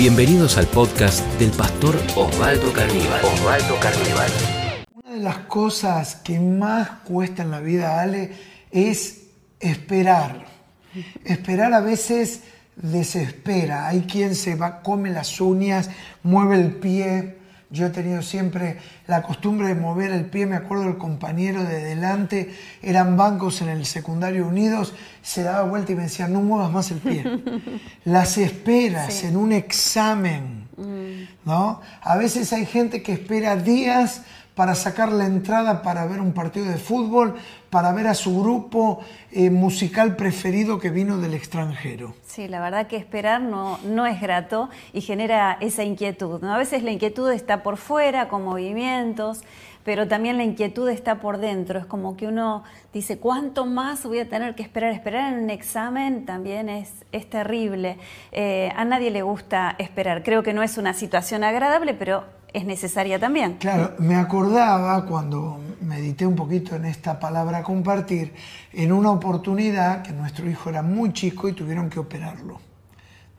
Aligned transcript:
Bienvenidos 0.00 0.56
al 0.56 0.66
podcast 0.66 1.22
del 1.38 1.50
pastor 1.50 1.94
Osvaldo 2.16 2.72
Carníbal. 2.72 3.22
Osvaldo 3.22 3.78
Carníbal. 3.80 4.30
Una 4.94 5.14
de 5.14 5.22
las 5.22 5.36
cosas 5.40 6.16
que 6.16 6.40
más 6.40 6.88
cuesta 7.04 7.42
en 7.42 7.50
la 7.50 7.60
vida, 7.60 8.00
Ale, 8.00 8.32
es 8.70 9.24
esperar. 9.60 10.46
Esperar 11.26 11.74
a 11.74 11.80
veces 11.80 12.44
desespera. 12.76 13.88
Hay 13.88 14.06
quien 14.10 14.36
se 14.36 14.54
va, 14.54 14.80
come 14.80 15.10
las 15.10 15.38
uñas, 15.38 15.90
mueve 16.22 16.56
el 16.56 16.76
pie, 16.76 17.36
yo 17.70 17.86
he 17.86 17.90
tenido 17.90 18.20
siempre 18.22 18.78
la 19.06 19.22
costumbre 19.22 19.68
de 19.68 19.74
mover 19.76 20.10
el 20.10 20.24
pie, 20.24 20.46
me 20.46 20.56
acuerdo 20.56 20.84
del 20.84 20.98
compañero 20.98 21.62
de 21.62 21.84
delante, 21.84 22.54
eran 22.82 23.16
bancos 23.16 23.62
en 23.62 23.68
el 23.68 23.86
secundario 23.86 24.46
unidos, 24.46 24.92
se 25.22 25.44
daba 25.44 25.62
vuelta 25.62 25.92
y 25.92 25.94
me 25.94 26.02
decía, 26.02 26.26
no 26.26 26.40
muevas 26.40 26.72
más 26.72 26.90
el 26.90 26.98
pie. 26.98 27.24
Las 28.04 28.38
esperas 28.38 29.22
en 29.22 29.36
un 29.36 29.52
examen, 29.52 30.68
mm. 30.76 31.48
¿no? 31.48 31.80
A 32.02 32.16
veces 32.16 32.52
hay 32.52 32.66
gente 32.66 33.02
que 33.02 33.12
espera 33.12 33.54
días 33.54 34.22
para 34.54 34.74
sacar 34.74 35.12
la 35.12 35.26
entrada 35.26 35.82
para 35.82 36.04
ver 36.06 36.20
un 36.20 36.32
partido 36.32 36.66
de 36.66 36.76
fútbol, 36.76 37.36
para 37.70 37.92
ver 37.92 38.08
a 38.08 38.14
su 38.14 38.40
grupo 38.40 39.00
eh, 39.30 39.48
musical 39.48 40.16
preferido 40.16 40.78
que 40.78 40.90
vino 40.90 41.18
del 41.18 41.34
extranjero. 41.34 42.14
Sí, 42.26 42.48
la 42.48 42.60
verdad 42.60 42.88
que 42.88 42.96
esperar 42.96 43.40
no, 43.40 43.78
no 43.84 44.06
es 44.06 44.20
grato 44.20 44.68
y 44.92 45.00
genera 45.00 45.56
esa 45.60 45.84
inquietud. 45.84 46.42
A 46.44 46.58
veces 46.58 46.82
la 46.82 46.90
inquietud 46.90 47.30
está 47.30 47.62
por 47.62 47.76
fuera, 47.76 48.28
con 48.28 48.44
movimientos, 48.44 49.42
pero 49.84 50.08
también 50.08 50.36
la 50.36 50.44
inquietud 50.44 50.88
está 50.88 51.20
por 51.20 51.38
dentro. 51.38 51.78
Es 51.78 51.86
como 51.86 52.16
que 52.16 52.26
uno 52.26 52.62
dice, 52.92 53.18
¿cuánto 53.18 53.66
más 53.66 54.04
voy 54.04 54.18
a 54.18 54.28
tener 54.28 54.54
que 54.54 54.62
esperar? 54.62 54.92
Esperar 54.92 55.32
en 55.32 55.44
un 55.44 55.50
examen 55.50 56.26
también 56.26 56.68
es, 56.68 56.92
es 57.12 57.28
terrible. 57.28 57.98
Eh, 58.32 58.72
a 58.76 58.84
nadie 58.84 59.10
le 59.10 59.22
gusta 59.22 59.74
esperar. 59.78 60.22
Creo 60.22 60.42
que 60.42 60.52
no 60.52 60.62
es 60.62 60.78
una 60.78 60.92
situación 60.92 61.44
agradable, 61.44 61.94
pero 61.94 62.24
es 62.52 62.64
necesaria 62.64 63.18
también. 63.18 63.54
Claro, 63.54 63.94
me 63.98 64.16
acordaba 64.16 65.04
cuando 65.06 65.60
medité 65.80 66.26
un 66.26 66.36
poquito 66.36 66.76
en 66.76 66.84
esta 66.84 67.18
palabra 67.18 67.62
compartir, 67.62 68.34
en 68.72 68.92
una 68.92 69.10
oportunidad 69.10 70.02
que 70.02 70.12
nuestro 70.12 70.48
hijo 70.48 70.70
era 70.70 70.82
muy 70.82 71.12
chico 71.12 71.48
y 71.48 71.52
tuvieron 71.52 71.88
que 71.88 71.98
operarlo. 71.98 72.60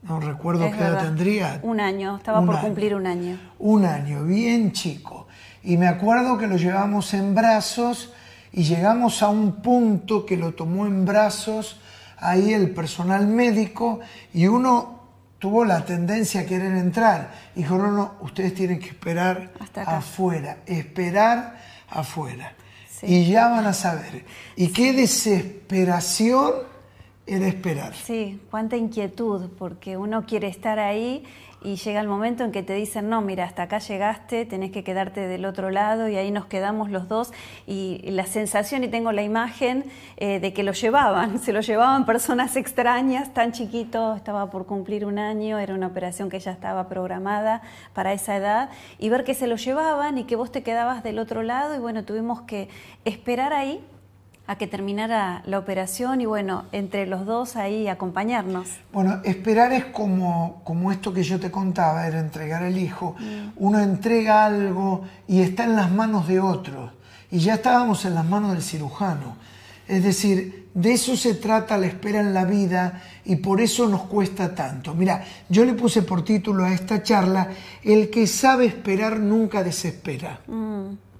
No 0.02 0.18
recuerdo 0.18 0.68
qué 0.70 0.78
edad 0.78 1.04
tendría. 1.04 1.60
Un 1.62 1.78
año, 1.78 2.16
estaba 2.16 2.44
por 2.44 2.60
cumplir 2.60 2.94
un 2.94 3.06
año. 3.06 3.38
Un 3.60 3.84
año, 3.84 4.24
bien 4.24 4.72
chico. 4.72 5.21
Y 5.64 5.76
me 5.76 5.88
acuerdo 5.88 6.38
que 6.38 6.46
lo 6.46 6.56
llevamos 6.56 7.14
en 7.14 7.34
brazos 7.34 8.12
y 8.52 8.64
llegamos 8.64 9.22
a 9.22 9.28
un 9.28 9.62
punto 9.62 10.26
que 10.26 10.36
lo 10.36 10.54
tomó 10.54 10.86
en 10.86 11.04
brazos 11.04 11.80
ahí 12.18 12.52
el 12.52 12.70
personal 12.70 13.26
médico 13.26 14.00
y 14.32 14.46
uno 14.46 15.00
tuvo 15.38 15.64
la 15.64 15.84
tendencia 15.84 16.42
a 16.42 16.46
querer 16.46 16.76
entrar. 16.76 17.32
Dijo, 17.54 17.76
no, 17.76 17.90
no, 17.90 18.14
ustedes 18.20 18.54
tienen 18.54 18.78
que 18.78 18.90
esperar 18.90 19.52
afuera, 19.74 20.58
esperar 20.66 21.58
afuera. 21.88 22.54
Y 23.02 23.26
ya 23.26 23.48
van 23.48 23.66
a 23.66 23.72
saber. 23.72 24.24
Y 24.54 24.68
qué 24.68 24.92
desesperación 24.92 26.52
era 27.26 27.48
esperar. 27.48 27.94
Sí, 27.94 28.40
cuánta 28.50 28.76
inquietud, 28.76 29.50
porque 29.58 29.96
uno 29.96 30.24
quiere 30.26 30.46
estar 30.46 30.78
ahí 30.78 31.24
y 31.64 31.76
llega 31.76 32.00
el 32.00 32.08
momento 32.08 32.44
en 32.44 32.52
que 32.52 32.62
te 32.62 32.74
dicen, 32.74 33.08
no, 33.08 33.20
mira, 33.20 33.44
hasta 33.44 33.62
acá 33.64 33.78
llegaste, 33.78 34.44
tenés 34.44 34.70
que 34.70 34.84
quedarte 34.84 35.26
del 35.26 35.44
otro 35.44 35.70
lado 35.70 36.08
y 36.08 36.16
ahí 36.16 36.30
nos 36.30 36.46
quedamos 36.46 36.90
los 36.90 37.08
dos 37.08 37.32
y, 37.66 38.00
la 38.12 38.26
sensación 38.26 38.84
y 38.84 38.88
tengo 38.88 39.12
la 39.12 39.22
imagen 39.22 39.84
eh, 40.16 40.38
de 40.38 40.52
que 40.52 40.62
lo 40.62 40.72
llevaban, 40.72 41.38
se 41.42 41.52
lo 41.52 41.60
llevaban 41.60 42.04
personas 42.04 42.56
extrañas, 42.56 43.32
tan 43.32 43.52
chiquito, 43.52 44.14
estaba 44.14 44.50
por 44.50 44.66
cumplir 44.66 45.06
un 45.06 45.18
año, 45.18 45.58
era 45.58 45.74
una 45.74 45.86
operación 45.86 46.28
que 46.28 46.40
ya 46.40 46.52
estaba 46.52 46.88
programada 46.88 47.62
para 47.94 48.12
esa 48.12 48.36
edad 48.36 48.70
y 48.98 49.08
ver 49.08 49.24
que 49.24 49.34
se 49.34 49.46
lo 49.46 49.56
llevaban 49.56 50.18
y 50.18 50.24
que 50.24 50.36
vos 50.36 50.52
te 50.52 50.62
quedabas 50.62 51.02
del 51.02 51.18
otro 51.18 51.42
lado 51.42 51.74
y 51.74 51.78
bueno, 51.78 52.04
tuvimos 52.04 52.42
que 52.42 52.68
esperar 53.04 53.52
ahí 53.52 53.84
a 54.46 54.56
que 54.56 54.66
terminara 54.66 55.42
la 55.46 55.58
operación 55.58 56.20
y 56.20 56.26
bueno, 56.26 56.64
entre 56.72 57.06
los 57.06 57.26
dos 57.26 57.56
ahí 57.56 57.88
acompañarnos. 57.88 58.68
Bueno, 58.92 59.20
esperar 59.24 59.72
es 59.72 59.84
como, 59.86 60.60
como 60.64 60.90
esto 60.90 61.12
que 61.12 61.22
yo 61.22 61.38
te 61.38 61.50
contaba, 61.50 62.06
era 62.06 62.18
entregar 62.18 62.62
el 62.62 62.76
hijo. 62.76 63.14
Mm. 63.18 63.52
Uno 63.56 63.78
entrega 63.78 64.44
algo 64.44 65.04
y 65.28 65.42
está 65.42 65.64
en 65.64 65.76
las 65.76 65.90
manos 65.90 66.26
de 66.26 66.40
otro. 66.40 66.92
Y 67.30 67.38
ya 67.38 67.54
estábamos 67.54 68.04
en 68.04 68.14
las 68.14 68.26
manos 68.26 68.52
del 68.52 68.62
cirujano. 68.62 69.36
Es 69.88 70.02
decir, 70.04 70.68
de 70.74 70.92
eso 70.92 71.16
se 71.16 71.34
trata 71.34 71.78
la 71.78 71.86
espera 71.86 72.20
en 72.20 72.34
la 72.34 72.44
vida 72.44 73.02
y 73.24 73.36
por 73.36 73.60
eso 73.60 73.88
nos 73.88 74.02
cuesta 74.02 74.54
tanto. 74.54 74.94
Mira, 74.94 75.24
yo 75.48 75.64
le 75.64 75.74
puse 75.74 76.02
por 76.02 76.24
título 76.24 76.64
a 76.64 76.72
esta 76.72 77.02
charla, 77.02 77.48
El 77.82 78.10
que 78.10 78.26
sabe 78.26 78.66
esperar 78.66 79.18
nunca 79.18 79.62
desespera. 79.62 80.40
Mm. 80.46 81.11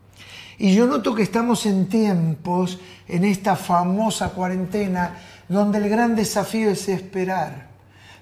Y 0.62 0.76
yo 0.76 0.86
noto 0.86 1.12
que 1.12 1.24
estamos 1.24 1.66
en 1.66 1.88
tiempos, 1.88 2.78
en 3.08 3.24
esta 3.24 3.56
famosa 3.56 4.28
cuarentena, 4.28 5.16
donde 5.48 5.78
el 5.78 5.88
gran 5.88 6.14
desafío 6.14 6.70
es 6.70 6.88
esperar, 6.88 7.66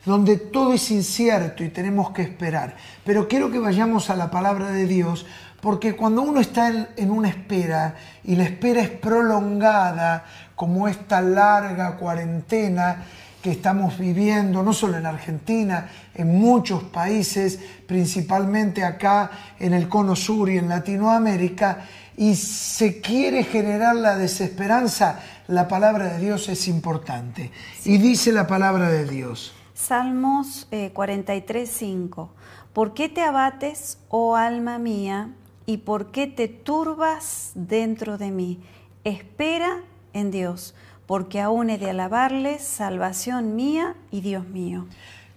donde 0.06 0.38
todo 0.38 0.72
es 0.72 0.90
incierto 0.90 1.62
y 1.62 1.68
tenemos 1.68 2.12
que 2.12 2.22
esperar. 2.22 2.76
Pero 3.04 3.28
quiero 3.28 3.50
que 3.50 3.58
vayamos 3.58 4.08
a 4.08 4.16
la 4.16 4.30
palabra 4.30 4.70
de 4.70 4.86
Dios, 4.86 5.26
porque 5.60 5.94
cuando 5.94 6.22
uno 6.22 6.40
está 6.40 6.88
en, 6.96 7.10
una 7.10 7.28
espera 7.28 7.96
y 8.24 8.36
la 8.36 8.44
espera 8.44 8.80
es 8.80 8.88
prolongada, 8.88 10.24
como 10.56 10.88
esta 10.88 11.20
larga 11.20 11.98
cuarentena, 11.98 13.04
que 13.42 13.50
estamos 13.50 13.98
viviendo, 13.98 14.62
no 14.62 14.72
solo 14.72 14.96
en 14.98 15.06
Argentina, 15.06 15.88
en 16.14 16.38
muchos 16.38 16.84
países, 16.84 17.58
principalmente 17.86 18.84
acá 18.84 19.30
en 19.58 19.72
el 19.74 19.88
Cono 19.88 20.14
Sur 20.14 20.50
y 20.50 20.58
en 20.58 20.68
Latinoamérica, 20.68 21.86
y 22.20 22.36
se 22.36 23.00
quiere 23.00 23.44
generar 23.44 23.96
la 23.96 24.14
desesperanza, 24.14 25.20
la 25.48 25.68
palabra 25.68 26.12
de 26.12 26.18
Dios 26.18 26.50
es 26.50 26.68
importante. 26.68 27.50
Y 27.86 27.96
dice 27.96 28.30
la 28.30 28.46
palabra 28.46 28.90
de 28.90 29.06
Dios. 29.06 29.54
Salmos 29.72 30.68
43, 30.92 31.66
eh, 31.66 31.72
5. 31.72 32.30
¿Por 32.74 32.92
qué 32.92 33.08
te 33.08 33.22
abates, 33.22 33.96
oh 34.10 34.36
alma 34.36 34.78
mía, 34.78 35.30
y 35.64 35.78
por 35.78 36.10
qué 36.10 36.26
te 36.26 36.48
turbas 36.48 37.52
dentro 37.54 38.18
de 38.18 38.30
mí? 38.30 38.60
Espera 39.02 39.80
en 40.12 40.30
Dios, 40.30 40.74
porque 41.06 41.40
aún 41.40 41.70
he 41.70 41.78
de 41.78 41.88
alabarle, 41.88 42.58
salvación 42.58 43.56
mía 43.56 43.94
y 44.10 44.20
Dios 44.20 44.46
mío. 44.46 44.84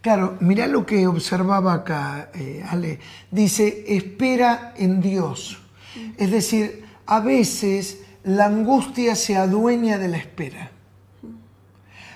Claro, 0.01 0.35
mira 0.41 0.67
lo 0.67 0.85
que 0.85 1.07
observaba 1.07 1.75
acá, 1.75 2.29
eh, 2.33 2.61
Ale. 2.69 2.99
Dice, 3.31 3.85
espera 3.87 4.73
en 4.75 4.99
Dios. 4.99 5.62
Es 6.17 6.31
decir, 6.31 6.85
a 7.05 7.19
veces 7.19 7.99
la 8.23 8.45
angustia 8.45 9.15
se 9.15 9.35
adueña 9.35 9.97
de 9.97 10.07
la 10.07 10.17
espera. 10.17 10.71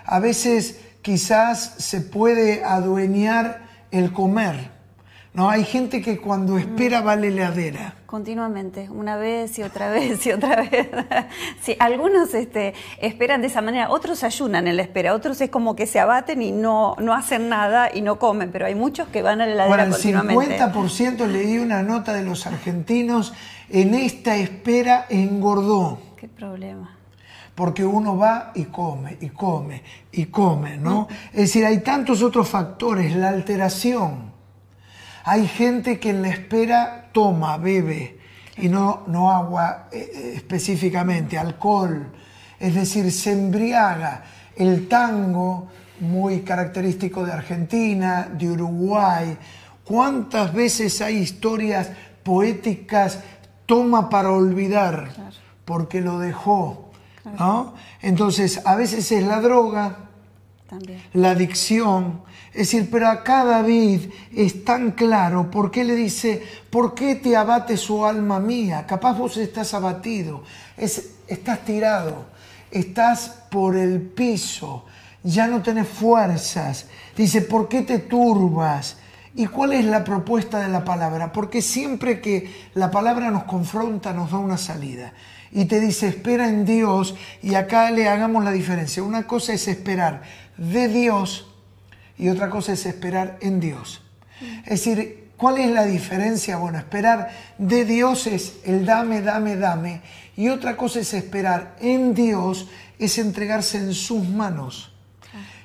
A 0.05 0.19
veces 0.19 0.79
quizás 1.01 1.75
se 1.77 2.01
puede 2.01 2.63
adueñar 2.63 3.67
el 3.91 4.13
comer. 4.13 4.71
No, 5.33 5.49
hay 5.49 5.65
gente 5.65 6.01
que 6.01 6.17
cuando 6.17 6.57
espera 6.57 7.01
va 7.01 7.13
a 7.13 7.17
la. 7.17 7.96
Continuamente, 8.07 8.89
una 8.89 9.17
vez 9.17 9.59
y 9.59 9.63
otra 9.63 9.89
vez 9.91 10.25
y 10.25 10.31
otra 10.31 10.61
vez. 10.61 10.89
sí, 11.61 11.75
algunos 11.77 12.33
este, 12.33 12.73
esperan 13.01 13.41
de 13.41 13.47
esa 13.47 13.61
manera, 13.61 13.89
otros 13.89 14.23
ayunan 14.23 14.65
en 14.65 14.77
la 14.77 14.83
espera, 14.83 15.13
otros 15.13 15.41
es 15.41 15.49
como 15.49 15.75
que 15.75 15.85
se 15.85 15.99
abaten 15.99 16.41
y 16.41 16.53
no, 16.53 16.95
no 16.99 17.13
hacen 17.13 17.49
nada 17.49 17.89
y 17.93 18.01
no 18.01 18.17
comen, 18.17 18.49
pero 18.49 18.65
hay 18.65 18.75
muchos 18.75 19.09
que 19.09 19.21
van 19.21 19.41
a 19.41 19.45
la 19.45 19.51
heladera 19.51 19.75
bueno, 19.75 19.91
continuamente. 19.91 20.55
El 20.55 20.73
50% 20.73 21.27
leí 21.27 21.57
una 21.57 21.83
nota 21.83 22.13
de 22.13 22.23
los 22.23 22.47
argentinos 22.47 23.33
en 23.69 23.93
esta 23.93 24.37
espera 24.37 25.05
engordó. 25.09 25.99
Qué 26.15 26.29
problema. 26.29 26.97
Porque 27.55 27.83
uno 27.83 28.17
va 28.17 28.53
y 28.55 28.65
come, 28.65 29.17
y 29.19 29.29
come, 29.29 29.83
y 30.13 30.27
come, 30.27 30.77
¿no? 30.77 31.09
Es 31.33 31.39
decir, 31.39 31.65
hay 31.65 31.79
tantos 31.79 32.23
otros 32.23 32.47
factores, 32.47 33.13
la 33.17 33.29
alteración. 33.29 34.26
Hay 35.27 35.47
gente 35.47 35.99
que 35.99 36.09
en 36.09 36.21
la 36.21 36.29
espera 36.29 37.09
toma, 37.11 37.57
bebe, 37.57 38.17
y 38.57 38.69
no, 38.69 39.03
no 39.07 39.31
agua 39.31 39.89
eh, 39.91 40.11
eh, 40.13 40.33
específicamente, 40.35 41.37
alcohol. 41.37 42.11
Es 42.59 42.73
decir, 42.73 43.11
se 43.11 43.33
embriaga. 43.33 44.23
El 44.55 44.87
tango, 44.87 45.67
muy 45.99 46.41
característico 46.41 47.25
de 47.25 47.33
Argentina, 47.33 48.27
de 48.31 48.49
Uruguay. 48.49 49.37
¿Cuántas 49.83 50.53
veces 50.53 51.01
hay 51.01 51.17
historias 51.17 51.91
poéticas 52.23 53.19
toma 53.67 54.09
para 54.09 54.31
olvidar 54.31 55.11
porque 55.65 56.01
lo 56.01 56.17
dejó. 56.17 56.89
¿no? 57.37 57.75
Entonces, 58.01 58.61
a 58.65 58.75
veces 58.75 59.11
es 59.11 59.23
la 59.23 59.41
droga, 59.41 59.97
la 61.13 61.31
adicción. 61.31 62.21
Es 62.57 62.71
decir, 62.71 62.89
pero 62.89 63.07
acá 63.07 63.45
David 63.45 64.09
es 64.35 64.65
tan 64.65 64.93
claro 64.93 65.51
porque 65.51 65.83
le 65.83 65.93
dice, 65.93 66.41
¿por 66.71 66.95
qué 66.95 67.13
te 67.13 67.35
abate 67.35 67.77
su 67.77 68.03
alma 68.03 68.39
mía? 68.39 68.87
Capaz 68.87 69.15
vos 69.15 69.37
estás 69.37 69.75
abatido, 69.75 70.41
es, 70.75 71.17
estás 71.27 71.63
tirado, 71.63 72.25
estás 72.71 73.43
por 73.51 73.77
el 73.77 74.01
piso, 74.01 74.85
ya 75.21 75.45
no 75.45 75.61
tenés 75.61 75.87
fuerzas. 75.87 76.87
Dice, 77.15 77.41
¿por 77.41 77.69
qué 77.69 77.83
te 77.83 77.99
turbas? 77.99 78.97
¿Y 79.35 79.45
cuál 79.45 79.73
es 79.73 79.85
la 79.85 80.03
propuesta 80.03 80.59
de 80.59 80.69
la 80.69 80.83
palabra? 80.83 81.31
Porque 81.31 81.61
siempre 81.61 82.21
que 82.21 82.51
la 82.73 82.89
palabra 82.89 83.29
nos 83.29 83.43
confronta, 83.43 84.13
nos 84.13 84.31
da 84.31 84.39
una 84.39 84.57
salida. 84.57 85.13
Y 85.51 85.65
te 85.65 85.79
dice, 85.79 86.07
espera 86.07 86.49
en 86.49 86.65
Dios, 86.65 87.13
y 87.43 87.53
acá 87.53 87.91
le 87.91 88.09
hagamos 88.09 88.43
la 88.43 88.51
diferencia. 88.51 89.03
Una 89.03 89.27
cosa 89.27 89.53
es 89.53 89.67
esperar 89.67 90.23
de 90.57 90.87
Dios 90.87 91.53
y 92.17 92.29
otra 92.29 92.49
cosa 92.49 92.73
es 92.73 92.85
esperar 92.85 93.37
en 93.41 93.59
Dios. 93.59 94.01
Es 94.65 94.83
decir, 94.83 95.31
¿cuál 95.37 95.57
es 95.57 95.71
la 95.71 95.85
diferencia? 95.85 96.57
Bueno, 96.57 96.77
esperar 96.77 97.29
de 97.57 97.85
Dios 97.85 98.27
es 98.27 98.57
el 98.65 98.85
dame, 98.85 99.21
dame, 99.21 99.55
dame. 99.55 100.01
Y 100.35 100.49
otra 100.49 100.77
cosa 100.77 100.99
es 100.99 101.13
esperar 101.13 101.75
en 101.79 102.13
Dios, 102.13 102.67
es 102.99 103.17
entregarse 103.17 103.77
en 103.77 103.93
sus 103.93 104.27
manos. 104.27 104.93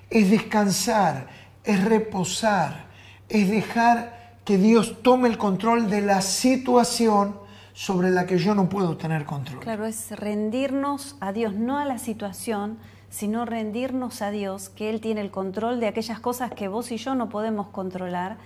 Es 0.08 0.30
descansar, 0.30 1.26
es 1.64 1.82
reposar 1.84 2.92
es 3.32 3.48
dejar 3.48 4.36
que 4.44 4.58
Dios 4.58 5.02
tome 5.02 5.28
el 5.28 5.38
control 5.38 5.88
de 5.88 6.02
la 6.02 6.20
situación 6.20 7.36
sobre 7.72 8.10
la 8.10 8.26
que 8.26 8.36
yo 8.36 8.54
no 8.54 8.68
puedo 8.68 8.98
tener 8.98 9.24
control. 9.24 9.60
Claro, 9.60 9.86
es 9.86 10.10
rendirnos 10.10 11.16
a 11.20 11.32
Dios, 11.32 11.54
no 11.54 11.78
a 11.78 11.86
la 11.86 11.98
situación, 11.98 12.78
sino 13.12 13.44
rendirnos 13.44 14.22
a 14.22 14.32
Dios, 14.32 14.70
que 14.70 14.90
Él 14.90 15.00
tiene 15.00 15.20
el 15.20 15.30
control 15.30 15.78
de 15.78 15.86
aquellas 15.86 16.18
cosas 16.18 16.50
que 16.50 16.66
vos 16.66 16.90
y 16.90 16.96
yo 16.96 17.14
no 17.14 17.28
podemos 17.28 17.68
controlar 17.68 18.38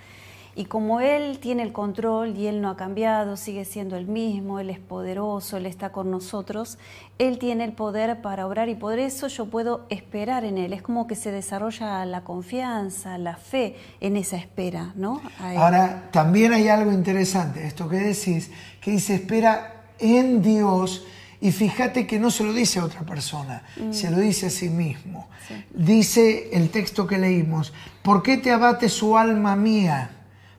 y 0.57 0.65
como 0.65 1.01
Él 1.01 1.37
tiene 1.37 1.61
el 1.61 1.71
control 1.71 2.35
y 2.35 2.47
Él 2.47 2.61
no 2.61 2.71
ha 2.71 2.75
cambiado, 2.75 3.37
sigue 3.37 3.63
siendo 3.63 3.95
el 3.95 4.07
mismo, 4.07 4.59
Él 4.59 4.71
es 4.71 4.79
poderoso, 4.79 5.55
Él 5.55 5.67
está 5.67 5.91
con 5.91 6.09
nosotros, 6.09 6.79
Él 7.19 7.37
tiene 7.37 7.63
el 7.63 7.73
poder 7.73 8.23
para 8.23 8.47
obrar 8.47 8.67
y 8.67 8.73
por 8.73 8.97
eso 8.97 9.27
yo 9.27 9.45
puedo 9.45 9.85
esperar 9.89 10.43
en 10.45 10.57
Él. 10.57 10.73
Es 10.73 10.81
como 10.81 11.05
que 11.05 11.13
se 11.13 11.31
desarrolla 11.31 12.03
la 12.07 12.21
confianza, 12.21 13.19
la 13.19 13.37
fe 13.37 13.75
en 14.01 14.17
esa 14.17 14.37
espera, 14.37 14.93
¿no? 14.95 15.21
Ahora, 15.39 16.09
también 16.11 16.51
hay 16.53 16.69
algo 16.69 16.91
interesante, 16.91 17.63
esto 17.63 17.87
que 17.87 17.97
decís, 17.97 18.49
que 18.81 18.89
dice 18.89 19.13
espera 19.13 19.83
en 19.99 20.41
Dios. 20.41 21.05
Y 21.39 21.51
fíjate 21.51 22.07
que 22.07 22.19
no 22.19 22.31
se 22.31 22.43
lo 22.43 22.51
dice 22.51 22.79
a 22.79 22.85
otra 22.85 23.01
persona, 23.01 23.63
mm. 23.77 23.93
se 23.93 24.09
lo 24.09 24.17
dice 24.17 24.47
a 24.47 24.49
sí 24.49 24.69
mismo. 24.69 25.29
Dice 25.69 26.49
el 26.51 26.69
texto 26.69 27.05
que 27.05 27.17
leímos, 27.17 27.73
¿por 28.01 28.23
qué 28.23 28.37
te 28.37 28.51
abate 28.51 28.89
su 28.89 29.17
alma 29.17 29.55
mía? 29.55 30.09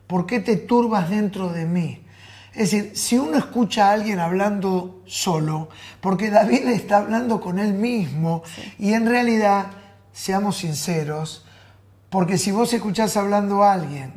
¿Por 0.07 0.25
qué 0.25 0.39
te 0.39 0.55
turbas 0.55 1.09
dentro 1.09 1.49
de 1.49 1.65
mí? 1.65 2.01
Es 2.53 2.71
decir, 2.71 2.91
si 2.95 3.17
uno 3.17 3.37
escucha 3.37 3.89
a 3.89 3.93
alguien 3.93 4.19
hablando 4.19 5.03
solo, 5.05 5.69
porque 6.01 6.29
David 6.29 6.67
está 6.69 6.97
hablando 6.97 7.39
con 7.39 7.59
él 7.59 7.73
mismo, 7.73 8.41
y 8.77 8.93
en 8.93 9.05
realidad, 9.05 9.67
seamos 10.11 10.57
sinceros, 10.57 11.45
porque 12.09 12.37
si 12.37 12.51
vos 12.51 12.73
escuchás 12.73 13.17
hablando 13.17 13.63
a 13.63 13.73
alguien 13.73 14.13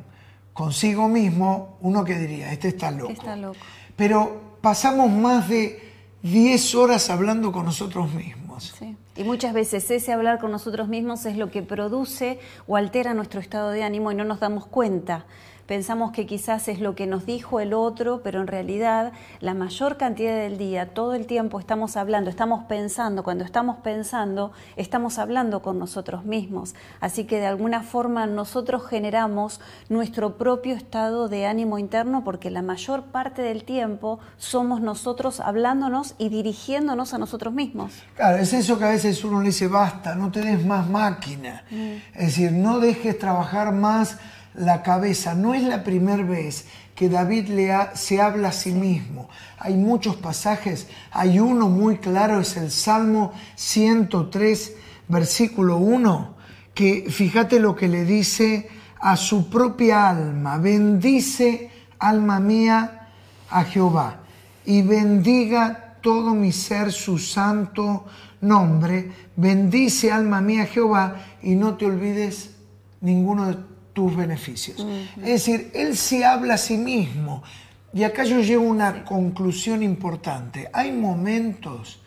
consigo 0.53 1.09
mismo, 1.09 1.77
uno 1.81 2.05
que 2.05 2.19
diría, 2.19 2.53
este 2.53 2.69
está 2.69 2.91
loco. 2.91 3.13
Está 3.13 3.37
loco. 3.37 3.59
Pero 3.97 4.57
pasamos 4.63 5.11
más 5.11 5.49
de 5.49 5.92
10 6.23 6.75
horas 6.77 7.11
hablando 7.11 7.51
con 7.51 7.65
nosotros 7.65 8.13
mismos. 8.13 8.75
Y 9.17 9.25
muchas 9.25 9.53
veces 9.53 9.91
ese 9.91 10.13
hablar 10.13 10.39
con 10.39 10.53
nosotros 10.53 10.89
mismos 10.89 11.27
es 11.27 11.37
lo 11.37 11.51
que 11.51 11.63
produce 11.63 12.39
o 12.67 12.77
altera 12.77 13.13
nuestro 13.13 13.41
estado 13.41 13.71
de 13.71 13.83
ánimo 13.83 14.13
y 14.13 14.15
no 14.15 14.25
nos 14.25 14.41
damos 14.41 14.67
cuenta 14.67 15.27
pensamos 15.73 16.13
que 16.13 16.27
quizás 16.27 16.69
es 16.69 16.81
lo 16.81 16.95
que 16.95 17.07
nos 17.07 17.25
dijo 17.25 17.59
el 17.59 17.73
otro, 17.73 18.21
pero 18.23 18.43
en 18.43 18.47
realidad 18.47 19.11
la 19.41 19.55
mayor 19.55 19.97
cantidad 19.97 20.37
del 20.37 20.59
día, 20.59 20.93
todo 20.93 21.15
el 21.15 21.25
tiempo 21.25 21.59
estamos 21.59 21.97
hablando, 21.97 22.29
estamos 22.29 22.65
pensando, 22.65 23.25
cuando 23.25 23.43
estamos 23.43 23.79
pensando, 23.79 24.53
estamos 24.77 25.19
hablando 25.19 25.63
con 25.63 25.79
nosotros 25.79 26.27
mismos. 26.27 26.75
Así 27.01 27.25
que 27.25 27.41
de 27.41 27.47
alguna 27.47 27.83
forma 27.83 28.27
nosotros 28.27 28.87
generamos 28.87 29.63
nuestro 29.89 30.37
propio 30.37 30.75
estado 30.75 31.31
de 31.31 31.47
ánimo 31.47 31.79
interno 31.79 32.23
porque 32.23 32.51
la 32.51 32.61
mayor 32.61 33.05
parte 33.05 33.41
del 33.41 33.65
tiempo 33.65 34.21
somos 34.37 34.83
nosotros 34.83 35.41
hablándonos 35.41 36.17
y 36.19 36.29
dirigiéndonos 36.29 37.15
a 37.15 37.19
nosotros 37.19 37.55
mismos. 37.55 37.95
Claro, 38.15 38.37
es 38.37 38.53
eso 38.53 38.79
que 38.79 38.85
a 38.85 38.91
veces 38.91 39.25
uno 39.25 39.41
le 39.41 39.47
dice, 39.47 39.69
basta, 39.69 40.15
no 40.17 40.31
tenés 40.31 40.67
más 40.67 40.87
máquina. 40.87 41.65
Mm. 41.71 41.93
Es 42.13 42.27
decir, 42.27 42.53
no 42.53 42.79
dejes 42.79 43.19
trabajar 43.19 43.73
más 43.73 44.19
la 44.55 44.83
cabeza. 44.83 45.35
No 45.35 45.55
es 45.55 45.63
la 45.63 45.85
primera 45.85 46.23
vez 46.23 46.67
que 46.95 47.09
David 47.09 47.49
le 47.49 47.75
se 47.95 48.21
habla 48.21 48.49
a 48.49 48.53
sí 48.53 48.73
mismo. 48.73 49.29
Hay 49.59 49.75
muchos 49.75 50.17
pasajes, 50.17 50.89
hay 51.11 51.39
uno 51.39 51.69
muy 51.69 51.99
claro, 51.99 52.41
es 52.41 52.57
el 52.57 52.71
Salmo 52.71 53.33
103, 53.57 54.75
versículo 55.09 55.79
1, 55.79 56.35
que 56.75 57.07
fíjate 57.11 57.61
lo 57.61 57.75
que 57.75 57.89
le 57.89 58.05
dice 58.05 58.69
a 59.01 59.17
su 59.17 59.51
propia 59.51 60.11
alma, 60.11 60.59
bendice 60.59 61.71
alma 61.99 62.39
mía 62.41 63.09
a 63.51 63.65
Jehová 63.65 64.21
y 64.65 64.83
bendiga 64.83 65.97
todo 66.01 66.35
mi 66.35 66.53
ser 66.53 66.93
su 66.93 67.19
santo 67.19 68.05
nombre, 68.41 69.13
bendice 69.37 70.13
alma 70.13 70.41
mía 70.41 70.65
a 70.65 70.67
Jehová 70.67 71.17
y 71.43 71.55
no 71.55 71.77
te 71.77 71.87
olvides 71.87 72.51
ninguno 73.01 73.49
de 73.49 73.72
tus 73.93 74.17
beneficios. 74.17 74.85
Es 75.19 75.47
decir, 75.47 75.71
Él 75.75 75.97
se 75.97 76.25
habla 76.25 76.55
a 76.55 76.59
sí 76.59 76.77
mismo. 76.77 77.43
Y 77.95 78.05
acá 78.05 78.25
yo 78.25 78.41
llevo 78.41 78.65
una 78.65 79.05
conclusión 79.05 79.83
importante. 79.83 80.71
Hay 80.73 80.93
momentos 80.93 82.01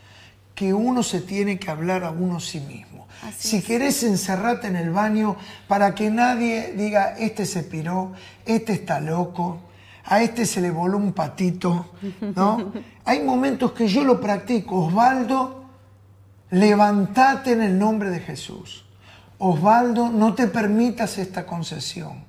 que 0.56 0.74
uno 0.74 1.04
se 1.04 1.22
tiene 1.22 1.60
que 1.60 1.70
hablar 1.70 2.04
a 2.04 2.12
uno 2.12 2.40
sí 2.40 2.60
mismo. 2.60 3.08
si 3.38 3.62
querés 3.62 4.04
encerrarte 4.04 4.68
en 4.68 4.76
el 4.76 4.90
baño 4.90 5.36
para 5.68 5.94
que 5.96 6.10
nadie 6.10 6.74
diga, 6.76 7.16
este 7.18 7.46
se 7.46 7.64
piró, 7.64 8.14
este 8.46 8.74
está 8.74 9.00
loco, 9.00 9.60
a 10.06 10.22
este 10.22 10.46
se 10.46 10.62
le 10.62 10.72
voló 10.72 10.98
un 10.98 11.14
patito, 11.14 11.92
¿no? 12.36 12.72
Hay 13.06 13.22
momentos 13.24 13.72
que 13.74 13.88
yo 13.88 14.04
lo 14.04 14.22
practico. 14.22 14.86
Osvaldo, 14.86 15.66
levantate 16.52 17.54
en 17.54 17.62
el 17.62 17.78
nombre 17.78 18.10
de 18.10 18.20
Jesús. 18.20 18.85
Osvaldo, 19.38 20.10
no 20.10 20.34
te 20.34 20.48
permitas 20.48 21.18
esta 21.18 21.46
concesión. 21.46 22.24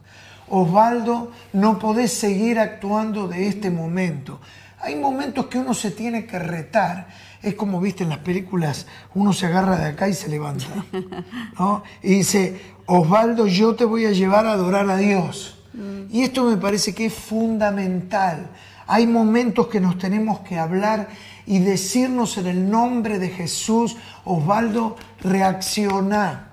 Osvaldo, 0.49 1.33
no 1.53 1.79
podés 1.79 2.13
seguir 2.13 2.59
actuando 2.59 3.29
de 3.29 3.49
este 3.49 3.71
momento. 3.71 4.41
Hay 4.81 4.95
momentos 4.97 5.47
que 5.47 5.59
uno 5.59 5.75
se 5.75 5.91
tiene 5.91 6.27
que 6.27 6.39
retar. 6.39 7.09
Es 7.43 7.55
como 7.55 7.81
viste 7.81 8.05
en 8.05 8.11
las 8.11 8.19
películas, 8.19 8.87
uno 9.15 9.33
se 9.33 9.47
agarra 9.47 9.77
de 9.77 9.87
acá 9.87 10.09
y 10.09 10.15
se 10.15 10.29
levanta. 10.29 10.67
Y 12.03 12.17
dice, 12.17 12.61
Osvaldo, 12.87 13.47
yo 13.47 13.75
te 13.75 13.85
voy 13.85 14.07
a 14.07 14.13
llevar 14.13 14.47
a 14.47 14.53
adorar 14.53 14.89
a 14.91 14.97
Dios. 14.97 15.59
Mm. 15.73 16.15
Y 16.15 16.23
esto 16.23 16.45
me 16.45 16.57
parece 16.57 16.95
que 16.95 17.07
es 17.07 17.15
fundamental. 17.15 18.49
Hay 18.87 19.07
momentos 19.07 19.67
que 19.67 19.81
nos 19.81 19.99
tenemos 19.99 20.41
que 20.41 20.59
hablar 20.59 21.09
y 21.47 21.59
decirnos 21.59 22.39
en 22.39 22.47
el 22.47 22.71
nombre 22.71 23.19
de 23.19 23.31
Jesús, 23.31 23.97
Osvaldo, 24.25 24.97
reacciona 25.21 26.46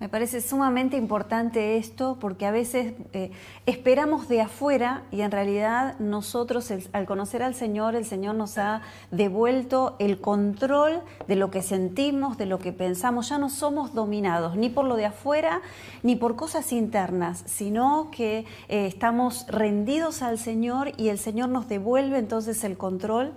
me 0.00 0.08
parece 0.08 0.40
sumamente 0.40 0.96
importante 0.96 1.76
esto 1.76 2.18
porque 2.20 2.46
a 2.46 2.52
veces 2.52 2.94
eh, 3.12 3.32
esperamos 3.66 4.28
de 4.28 4.40
afuera 4.40 5.02
y 5.10 5.22
en 5.22 5.32
realidad 5.32 5.98
nosotros 5.98 6.72
al 6.92 7.04
conocer 7.04 7.42
al 7.42 7.56
Señor, 7.56 7.96
el 7.96 8.04
Señor 8.04 8.36
nos 8.36 8.58
ha 8.58 8.82
devuelto 9.10 9.96
el 9.98 10.20
control 10.20 11.00
de 11.26 11.34
lo 11.34 11.50
que 11.50 11.62
sentimos, 11.62 12.38
de 12.38 12.46
lo 12.46 12.60
que 12.60 12.72
pensamos. 12.72 13.28
Ya 13.28 13.38
no 13.38 13.50
somos 13.50 13.92
dominados 13.92 14.56
ni 14.56 14.68
por 14.68 14.84
lo 14.84 14.94
de 14.94 15.06
afuera 15.06 15.62
ni 16.04 16.14
por 16.14 16.36
cosas 16.36 16.72
internas, 16.72 17.42
sino 17.46 18.10
que 18.12 18.46
eh, 18.68 18.86
estamos 18.86 19.46
rendidos 19.48 20.22
al 20.22 20.38
Señor 20.38 20.92
y 20.96 21.08
el 21.08 21.18
Señor 21.18 21.48
nos 21.48 21.68
devuelve 21.68 22.18
entonces 22.18 22.62
el 22.62 22.76
control 22.76 23.34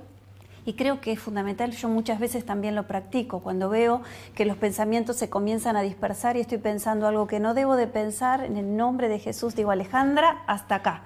y 0.66 0.74
creo 0.74 1.02
que 1.02 1.12
es 1.12 1.20
fundamental, 1.20 1.72
yo 1.72 1.90
muchas 1.90 2.20
veces 2.20 2.46
también 2.46 2.76
lo 2.76 2.88
practico, 2.88 3.40
cuando 3.40 3.70
veo 3.70 4.02
que 4.36 4.46
los 4.46 4.58
pensamientos 4.58 5.16
se 5.16 5.30
comienzan 5.30 5.76
a 5.76 5.82
dispersar 5.82 6.38
y 6.38 6.42
estoy 6.42 6.60
pensando 6.60 7.08
algo 7.08 7.28
que 7.28 7.40
no 7.40 7.54
debo 7.54 7.76
de 7.76 7.88
pensar, 7.88 8.44
en 8.44 8.58
el 8.58 8.78
nombre 8.78 9.10
de 9.10 9.20
Jesús 9.20 9.56
digo, 9.56 9.72
Alejandra, 9.72 10.44
hasta 10.48 10.76
acá. 10.76 11.02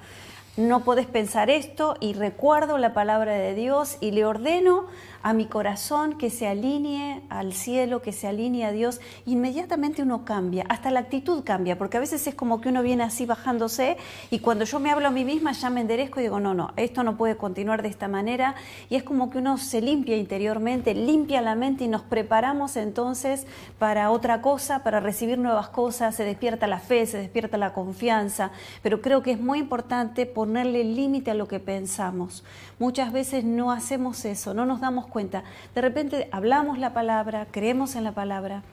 No 0.58 0.86
podés 0.86 1.06
pensar 1.06 1.50
esto 1.50 1.98
y 2.00 2.14
recuerdo 2.14 2.78
la 2.78 2.94
palabra 2.94 3.34
de 3.34 3.54
Dios 3.54 3.98
y 4.00 4.12
le 4.12 4.24
ordeno 4.24 4.86
a 5.26 5.34
mi 5.34 5.48
corazón 5.48 6.20
que 6.20 6.30
se 6.30 6.48
alinee 6.48 7.24
al 7.30 7.54
cielo, 7.54 8.04
que 8.04 8.12
se 8.12 8.28
alinee 8.28 8.64
a 8.64 8.72
Dios, 8.72 9.02
inmediatamente 9.26 10.04
uno 10.04 10.24
cambia, 10.24 10.66
hasta 10.70 10.92
la 10.92 11.00
actitud 11.00 11.44
cambia, 11.44 11.80
porque 11.80 11.98
a 11.98 12.00
veces 12.00 12.28
es 12.28 12.36
como 12.36 12.62
que 12.62 12.70
uno 12.70 12.84
viene 12.84 13.02
así 13.02 13.26
bajándose 13.26 13.98
y 14.30 14.38
cuando 14.38 14.66
yo 14.66 14.80
me 14.80 14.92
hablo 14.92 15.08
a 15.08 15.10
mí 15.12 15.26
misma 15.26 15.54
ya 15.54 15.72
me 15.72 15.82
enderezco 15.82 16.20
y 16.20 16.24
digo, 16.24 16.40
no, 16.40 16.54
no, 16.54 16.74
esto 16.76 17.02
no 17.02 17.18
puede 17.18 17.38
continuar 17.38 17.82
de 17.82 17.88
esta 17.88 18.08
manera 18.08 18.54
y 18.88 18.98
es 18.98 19.04
como 19.04 19.32
que 19.32 19.40
uno 19.40 19.58
se 19.58 19.82
limpia 19.82 20.16
interiormente, 20.16 20.94
limpia 20.94 21.42
la 21.42 21.56
mente 21.56 21.86
y 21.86 21.88
nos 21.88 22.04
preparamos 22.04 22.78
entonces 22.78 23.48
para 23.80 24.12
otra 24.12 24.44
cosa, 24.44 24.84
para 24.84 25.00
recibir 25.00 25.40
nuevas 25.40 25.70
cosas, 25.70 26.14
se 26.14 26.24
despierta 26.24 26.68
la 26.68 26.78
fe, 26.78 27.08
se 27.08 27.18
despierta 27.18 27.58
la 27.58 27.74
confianza, 27.74 28.52
pero 28.84 29.02
creo 29.02 29.24
que 29.24 29.32
es 29.32 29.40
muy 29.40 29.58
importante 29.58 30.28
ponerle 30.28 30.84
límite 30.84 31.32
a 31.32 31.34
lo 31.34 31.48
que 31.48 31.60
pensamos. 31.60 32.44
Muchas 32.78 33.12
veces 33.12 33.44
no 33.44 33.72
hacemos 33.72 34.24
eso, 34.26 34.54
no 34.54 34.68
nos 34.68 34.82
damos 34.82 35.08
cuenta. 35.08 35.15
De 35.16 35.82
repente 35.82 36.28
hablamos 36.34 36.78
la 36.78 36.94
palabra, 36.94 37.48
creemos 37.50 37.96
en 37.96 38.04
la 38.04 38.12
palabra, 38.12 38.64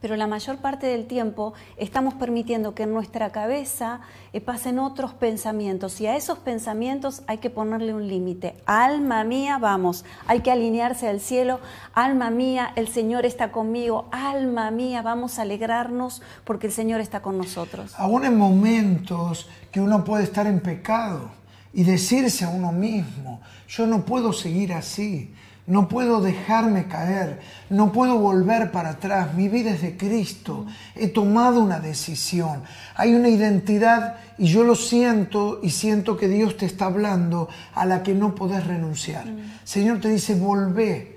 pero 0.00 0.14
la 0.14 0.28
mayor 0.28 0.58
parte 0.58 0.86
del 0.86 1.06
tiempo 1.06 1.54
estamos 1.76 2.14
permitiendo 2.14 2.72
que 2.74 2.84
en 2.84 2.92
nuestra 2.92 3.30
cabeza 3.30 4.00
eh, 4.32 4.40
pasen 4.40 4.78
otros 4.78 5.12
pensamientos 5.12 6.00
y 6.00 6.06
a 6.06 6.16
esos 6.16 6.38
pensamientos 6.38 7.22
hay 7.26 7.38
que 7.38 7.50
ponerle 7.50 7.94
un 7.94 8.06
límite. 8.06 8.54
Alma 8.64 9.24
mía, 9.24 9.58
vamos, 9.58 10.04
hay 10.28 10.40
que 10.40 10.52
alinearse 10.52 11.08
al 11.08 11.20
cielo. 11.20 11.58
Alma 11.94 12.30
mía, 12.30 12.72
el 12.76 12.86
Señor 12.86 13.26
está 13.26 13.50
conmigo. 13.50 14.08
Alma 14.12 14.70
mía, 14.70 15.02
vamos 15.02 15.40
a 15.40 15.42
alegrarnos 15.42 16.22
porque 16.44 16.68
el 16.68 16.72
Señor 16.72 17.00
está 17.00 17.22
con 17.22 17.38
nosotros. 17.38 17.92
Aún 17.96 18.24
en 18.24 18.38
momentos 18.38 19.48
que 19.72 19.80
uno 19.80 20.04
puede 20.04 20.22
estar 20.24 20.46
en 20.46 20.60
pecado 20.60 21.30
y 21.72 21.82
decirse 21.84 22.44
a 22.44 22.50
uno 22.50 22.70
mismo, 22.72 23.40
yo 23.68 23.86
no 23.86 24.04
puedo 24.04 24.32
seguir 24.32 24.72
así. 24.72 25.32
No 25.64 25.86
puedo 25.86 26.20
dejarme 26.20 26.88
caer, 26.88 27.40
no 27.70 27.92
puedo 27.92 28.18
volver 28.18 28.72
para 28.72 28.90
atrás. 28.90 29.34
Mi 29.34 29.48
vida 29.48 29.70
es 29.70 29.82
de 29.82 29.96
Cristo. 29.96 30.66
He 30.96 31.06
tomado 31.06 31.62
una 31.62 31.78
decisión. 31.78 32.62
Hay 32.96 33.14
una 33.14 33.28
identidad 33.28 34.16
y 34.38 34.46
yo 34.46 34.64
lo 34.64 34.74
siento 34.74 35.60
y 35.62 35.70
siento 35.70 36.16
que 36.16 36.26
Dios 36.26 36.56
te 36.56 36.66
está 36.66 36.86
hablando 36.86 37.48
a 37.74 37.86
la 37.86 38.02
que 38.02 38.12
no 38.12 38.34
podés 38.34 38.66
renunciar. 38.66 39.24
Señor 39.62 40.00
te 40.00 40.08
dice, 40.08 40.34
volvé. 40.34 41.16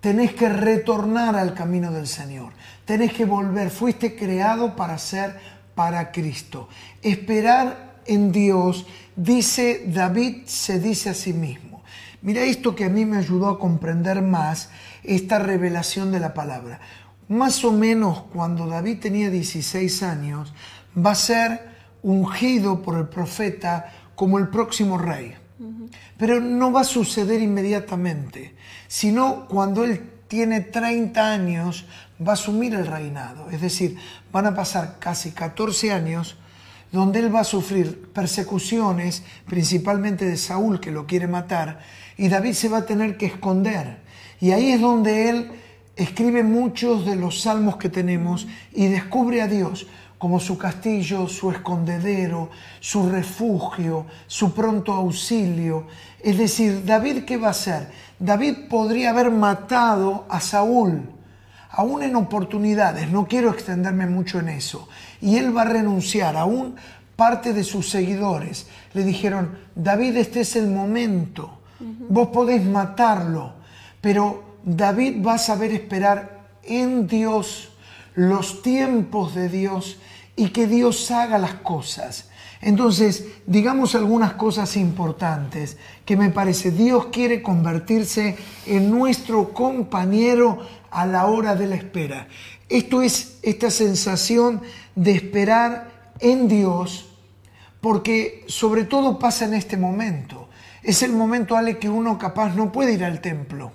Tenés 0.00 0.34
que 0.34 0.50
retornar 0.50 1.34
al 1.34 1.54
camino 1.54 1.90
del 1.90 2.06
Señor. 2.06 2.52
Tenés 2.84 3.14
que 3.14 3.24
volver. 3.24 3.70
Fuiste 3.70 4.14
creado 4.14 4.76
para 4.76 4.98
ser 4.98 5.36
para 5.74 6.12
Cristo. 6.12 6.68
Esperar 7.02 8.00
en 8.04 8.30
Dios, 8.30 8.86
dice 9.16 9.84
David, 9.86 10.42
se 10.44 10.80
dice 10.80 11.10
a 11.10 11.14
sí 11.14 11.32
mismo. 11.32 11.75
Mira 12.22 12.42
esto 12.42 12.74
que 12.74 12.84
a 12.84 12.88
mí 12.88 13.04
me 13.04 13.18
ayudó 13.18 13.48
a 13.48 13.58
comprender 13.58 14.22
más 14.22 14.70
esta 15.02 15.38
revelación 15.38 16.10
de 16.10 16.20
la 16.20 16.34
palabra. 16.34 16.80
Más 17.28 17.64
o 17.64 17.72
menos 17.72 18.24
cuando 18.32 18.66
David 18.66 19.00
tenía 19.00 19.30
16 19.30 20.02
años, 20.02 20.54
va 20.96 21.12
a 21.12 21.16
ser 21.16 21.76
ungido 22.02 22.82
por 22.82 22.98
el 22.98 23.08
profeta 23.08 23.92
como 24.14 24.38
el 24.38 24.48
próximo 24.48 24.98
rey. 24.98 25.34
Pero 26.18 26.40
no 26.40 26.72
va 26.72 26.82
a 26.82 26.84
suceder 26.84 27.40
inmediatamente, 27.40 28.54
sino 28.88 29.46
cuando 29.48 29.84
él 29.84 30.10
tiene 30.28 30.60
30 30.60 31.32
años 31.32 31.86
va 32.20 32.32
a 32.32 32.34
asumir 32.34 32.74
el 32.74 32.86
reinado. 32.86 33.50
Es 33.50 33.60
decir, 33.60 33.96
van 34.32 34.46
a 34.46 34.54
pasar 34.54 34.96
casi 34.98 35.32
14 35.32 35.92
años 35.92 36.36
donde 36.96 37.20
él 37.20 37.34
va 37.34 37.40
a 37.40 37.44
sufrir 37.44 38.10
persecuciones, 38.12 39.22
principalmente 39.46 40.24
de 40.24 40.38
Saúl 40.38 40.80
que 40.80 40.90
lo 40.90 41.06
quiere 41.06 41.28
matar, 41.28 41.78
y 42.16 42.28
David 42.28 42.54
se 42.54 42.70
va 42.70 42.78
a 42.78 42.86
tener 42.86 43.18
que 43.18 43.26
esconder. 43.26 43.98
Y 44.40 44.52
ahí 44.52 44.70
es 44.72 44.80
donde 44.80 45.28
él 45.28 45.50
escribe 45.94 46.42
muchos 46.42 47.04
de 47.04 47.16
los 47.16 47.42
salmos 47.42 47.76
que 47.76 47.90
tenemos 47.90 48.46
y 48.72 48.86
descubre 48.86 49.42
a 49.42 49.46
Dios 49.46 49.86
como 50.16 50.40
su 50.40 50.56
castillo, 50.56 51.28
su 51.28 51.50
escondedero, 51.50 52.48
su 52.80 53.10
refugio, 53.10 54.06
su 54.26 54.54
pronto 54.54 54.94
auxilio. 54.94 55.86
Es 56.22 56.38
decir, 56.38 56.82
David, 56.86 57.24
¿qué 57.24 57.36
va 57.36 57.48
a 57.48 57.50
hacer? 57.50 57.90
David 58.18 58.68
podría 58.70 59.10
haber 59.10 59.30
matado 59.30 60.24
a 60.30 60.40
Saúl, 60.40 61.02
aún 61.76 62.02
en 62.02 62.16
oportunidades, 62.16 63.10
no 63.10 63.28
quiero 63.28 63.50
extenderme 63.50 64.06
mucho 64.06 64.40
en 64.40 64.48
eso, 64.48 64.88
y 65.20 65.36
él 65.36 65.56
va 65.56 65.62
a 65.62 65.66
renunciar, 65.66 66.36
aún 66.36 66.76
parte 67.14 67.52
de 67.52 67.64
sus 67.64 67.88
seguidores 67.88 68.66
le 68.92 69.04
dijeron, 69.04 69.58
David, 69.74 70.16
este 70.16 70.40
es 70.40 70.56
el 70.56 70.66
momento, 70.68 71.56
Vos 71.78 72.28
podés 72.28 72.64
matarlo, 72.64 73.52
pero 74.00 74.56
David 74.64 75.24
va 75.24 75.34
a 75.34 75.38
saber 75.38 75.72
esperar 75.72 76.46
en 76.62 77.06
Dios 77.06 77.70
los 78.14 78.62
tiempos 78.62 79.34
de 79.34 79.48
Dios 79.48 79.98
y 80.36 80.48
que 80.48 80.66
Dios 80.66 81.10
haga 81.10 81.38
las 81.38 81.54
cosas. 81.54 82.30
Entonces, 82.60 83.26
digamos 83.46 83.94
algunas 83.94 84.34
cosas 84.34 84.76
importantes 84.76 85.76
que 86.04 86.16
me 86.16 86.30
parece, 86.30 86.70
Dios 86.70 87.06
quiere 87.06 87.42
convertirse 87.42 88.36
en 88.66 88.90
nuestro 88.90 89.52
compañero 89.52 90.58
a 90.90 91.06
la 91.06 91.26
hora 91.26 91.54
de 91.54 91.66
la 91.66 91.76
espera. 91.76 92.28
Esto 92.68 93.02
es 93.02 93.38
esta 93.42 93.70
sensación 93.70 94.62
de 94.94 95.12
esperar 95.12 96.12
en 96.20 96.48
Dios, 96.48 97.10
porque 97.80 98.44
sobre 98.48 98.84
todo 98.84 99.18
pasa 99.18 99.44
en 99.44 99.54
este 99.54 99.76
momento 99.76 100.46
es 100.86 101.02
el 101.02 101.12
momento, 101.12 101.56
Ale, 101.56 101.78
que 101.78 101.88
uno 101.88 102.16
capaz 102.16 102.54
no 102.54 102.70
puede 102.70 102.92
ir 102.92 103.04
al 103.04 103.20
templo, 103.20 103.72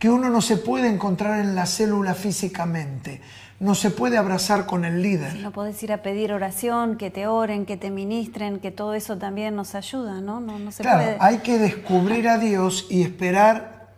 que 0.00 0.08
uno 0.08 0.30
no 0.30 0.40
se 0.40 0.56
puede 0.56 0.88
encontrar 0.88 1.40
en 1.40 1.54
la 1.54 1.66
célula 1.66 2.14
físicamente, 2.14 3.20
no 3.60 3.74
se 3.74 3.90
puede 3.90 4.16
abrazar 4.16 4.64
con 4.64 4.86
el 4.86 5.02
líder. 5.02 5.36
no 5.36 5.52
podés 5.52 5.80
ir 5.82 5.92
a 5.92 5.98
pedir 6.02 6.32
oración, 6.32 6.96
que 6.96 7.10
te 7.10 7.26
oren, 7.26 7.66
que 7.66 7.76
te 7.76 7.90
ministren, 7.90 8.60
que 8.60 8.70
todo 8.70 8.94
eso 8.94 9.18
también 9.18 9.54
nos 9.54 9.74
ayuda, 9.74 10.22
¿no? 10.22 10.40
no, 10.40 10.72
se 10.72 10.82
claro, 10.82 11.18
hay 11.20 11.38
que 11.38 11.58
descubrir 11.58 12.28
a 12.28 12.38
Dios 12.38 12.86
y 12.88 13.02
esperar 13.02 13.90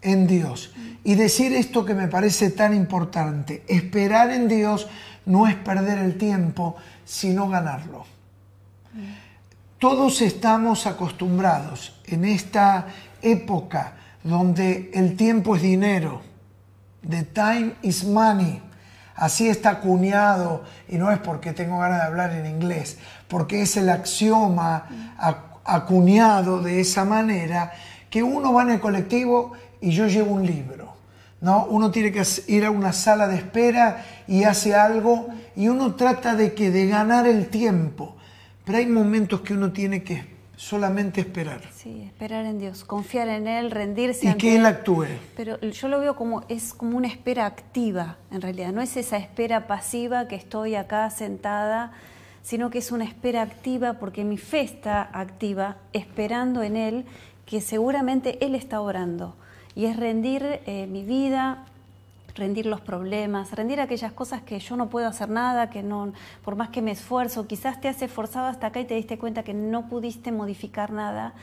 en 0.00 0.28
Dios. 0.28 0.72
Y 1.02 1.16
decir 1.16 1.52
esto 1.52 1.84
que 1.84 1.94
me 1.94 2.06
parece 2.06 2.50
tan 2.50 2.72
importante, 2.72 3.64
esperar 3.66 4.30
en 4.30 4.46
Dios 4.46 4.86
no 5.26 5.48
es 5.48 5.56
perder 5.56 5.98
el 5.98 6.16
tiempo, 6.16 6.76
sino 7.04 7.48
ganarlo. 7.48 8.06
Todos 9.80 10.22
estamos 10.22 10.86
acostumbrados 10.86 12.00
en 12.06 12.24
esta 12.24 12.86
época 13.22 13.94
donde 14.28 14.90
el 14.92 15.16
tiempo 15.16 15.56
es 15.56 15.62
dinero, 15.62 16.20
the 17.08 17.22
time 17.24 17.72
is 17.82 18.04
money. 18.04 18.62
Así 19.14 19.48
está 19.48 19.70
acuñado, 19.70 20.62
y 20.86 20.96
no 20.96 21.10
es 21.10 21.18
porque 21.18 21.52
tengo 21.52 21.78
ganas 21.78 22.02
de 22.02 22.06
hablar 22.06 22.32
en 22.32 22.46
inglés, 22.46 22.98
porque 23.26 23.62
es 23.62 23.76
el 23.76 23.88
axioma 23.88 24.86
acuñado 25.64 26.62
de 26.62 26.80
esa 26.80 27.04
manera 27.04 27.72
que 28.10 28.22
uno 28.22 28.52
va 28.52 28.62
en 28.62 28.70
el 28.70 28.80
colectivo 28.80 29.52
y 29.80 29.90
yo 29.90 30.06
llevo 30.06 30.34
un 30.34 30.46
libro. 30.46 30.92
¿no? 31.40 31.64
Uno 31.64 31.90
tiene 31.90 32.12
que 32.12 32.22
ir 32.46 32.64
a 32.64 32.70
una 32.70 32.92
sala 32.92 33.26
de 33.28 33.36
espera 33.36 34.04
y 34.26 34.44
hace 34.44 34.74
algo 34.74 35.28
y 35.56 35.68
uno 35.68 35.94
trata 35.94 36.34
de 36.36 36.54
que 36.54 36.70
de 36.70 36.86
ganar 36.86 37.26
el 37.26 37.48
tiempo. 37.48 38.16
Pero 38.64 38.78
hay 38.78 38.86
momentos 38.86 39.40
que 39.40 39.54
uno 39.54 39.72
tiene 39.72 40.02
que 40.04 40.37
solamente 40.58 41.20
esperar. 41.20 41.60
Sí, 41.72 42.02
esperar 42.04 42.44
en 42.44 42.58
Dios, 42.58 42.84
confiar 42.84 43.28
en 43.28 43.46
Él, 43.46 43.70
rendirse. 43.70 44.28
Y 44.28 44.34
que 44.34 44.56
Él 44.56 44.66
actúe. 44.66 45.06
Pero 45.36 45.60
yo 45.60 45.88
lo 45.88 46.00
veo 46.00 46.16
como, 46.16 46.42
es 46.48 46.74
como 46.74 46.96
una 46.96 47.06
espera 47.06 47.46
activa, 47.46 48.16
en 48.32 48.42
realidad. 48.42 48.72
No 48.72 48.82
es 48.82 48.96
esa 48.96 49.18
espera 49.18 49.68
pasiva 49.68 50.26
que 50.26 50.34
estoy 50.34 50.74
acá 50.74 51.08
sentada, 51.10 51.92
sino 52.42 52.70
que 52.70 52.78
es 52.78 52.90
una 52.90 53.04
espera 53.04 53.42
activa 53.42 53.94
porque 53.94 54.24
mi 54.24 54.36
fe 54.36 54.62
está 54.62 55.08
activa, 55.12 55.76
esperando 55.92 56.64
en 56.64 56.76
Él, 56.76 57.04
que 57.46 57.60
seguramente 57.60 58.44
Él 58.44 58.56
está 58.56 58.80
orando. 58.80 59.36
Y 59.76 59.84
es 59.84 59.96
rendir 59.96 60.60
eh, 60.66 60.88
mi 60.90 61.04
vida, 61.04 61.66
rendir 62.38 62.66
los 62.66 62.80
problemas, 62.80 63.52
rendir 63.52 63.80
aquellas 63.80 64.12
cosas 64.12 64.42
que 64.42 64.58
yo 64.58 64.76
no 64.76 64.88
puedo 64.88 65.06
hacer 65.06 65.28
nada, 65.28 65.68
que 65.70 65.82
no, 65.82 66.12
por 66.42 66.56
más 66.56 66.70
que 66.70 66.80
me 66.80 66.92
esfuerzo, 66.92 67.46
quizás 67.46 67.80
te 67.80 67.88
has 67.88 68.00
esforzado 68.00 68.46
hasta 68.46 68.68
acá 68.68 68.80
y 68.80 68.84
te 68.84 68.94
diste 68.94 69.18
cuenta 69.18 69.42
que 69.42 69.54
no 69.54 69.88
pudiste 69.88 70.32
modificar 70.32 70.92
nada 70.92 71.34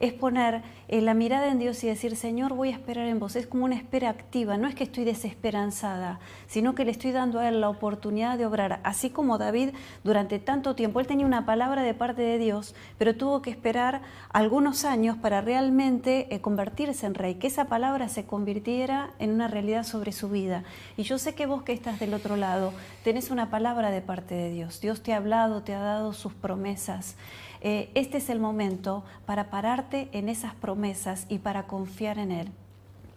es 0.00 0.14
poner 0.14 0.62
eh, 0.88 1.02
la 1.02 1.14
mirada 1.14 1.48
en 1.48 1.58
Dios 1.58 1.84
y 1.84 1.86
decir, 1.86 2.16
Señor, 2.16 2.54
voy 2.54 2.70
a 2.70 2.72
esperar 2.72 3.06
en 3.06 3.18
vos. 3.18 3.36
Es 3.36 3.46
como 3.46 3.66
una 3.66 3.76
espera 3.76 4.08
activa, 4.08 4.56
no 4.56 4.66
es 4.66 4.74
que 4.74 4.84
estoy 4.84 5.04
desesperanzada, 5.04 6.18
sino 6.46 6.74
que 6.74 6.86
le 6.86 6.90
estoy 6.90 7.12
dando 7.12 7.38
a 7.38 7.48
Él 7.48 7.60
la 7.60 7.68
oportunidad 7.68 8.38
de 8.38 8.46
obrar. 8.46 8.80
Así 8.82 9.10
como 9.10 9.38
David 9.38 9.70
durante 10.02 10.38
tanto 10.38 10.74
tiempo, 10.74 11.00
él 11.00 11.06
tenía 11.06 11.26
una 11.26 11.44
palabra 11.44 11.82
de 11.82 11.94
parte 11.94 12.22
de 12.22 12.38
Dios, 12.38 12.74
pero 12.98 13.14
tuvo 13.14 13.42
que 13.42 13.50
esperar 13.50 14.00
algunos 14.30 14.84
años 14.84 15.16
para 15.18 15.42
realmente 15.42 16.34
eh, 16.34 16.40
convertirse 16.40 17.06
en 17.06 17.14
rey, 17.14 17.34
que 17.34 17.46
esa 17.46 17.66
palabra 17.66 18.08
se 18.08 18.24
convirtiera 18.24 19.10
en 19.18 19.30
una 19.30 19.48
realidad 19.48 19.84
sobre 19.84 20.12
su 20.12 20.30
vida. 20.30 20.64
Y 20.96 21.02
yo 21.02 21.18
sé 21.18 21.34
que 21.34 21.46
vos 21.46 21.62
que 21.62 21.72
estás 21.72 22.00
del 22.00 22.14
otro 22.14 22.36
lado, 22.36 22.72
tenés 23.04 23.30
una 23.30 23.50
palabra 23.50 23.90
de 23.90 24.00
parte 24.00 24.34
de 24.34 24.50
Dios. 24.50 24.80
Dios 24.80 25.02
te 25.02 25.12
ha 25.12 25.18
hablado, 25.18 25.62
te 25.62 25.74
ha 25.74 25.80
dado 25.80 26.14
sus 26.14 26.32
promesas. 26.32 27.16
Eh, 27.62 27.90
este 27.94 28.18
es 28.18 28.30
el 28.30 28.40
momento 28.40 29.04
para 29.26 29.50
pararte 29.50 30.08
en 30.12 30.28
esas 30.28 30.54
promesas 30.54 31.26
y 31.28 31.38
para 31.38 31.64
confiar 31.64 32.18
en 32.18 32.32
Él. 32.32 32.48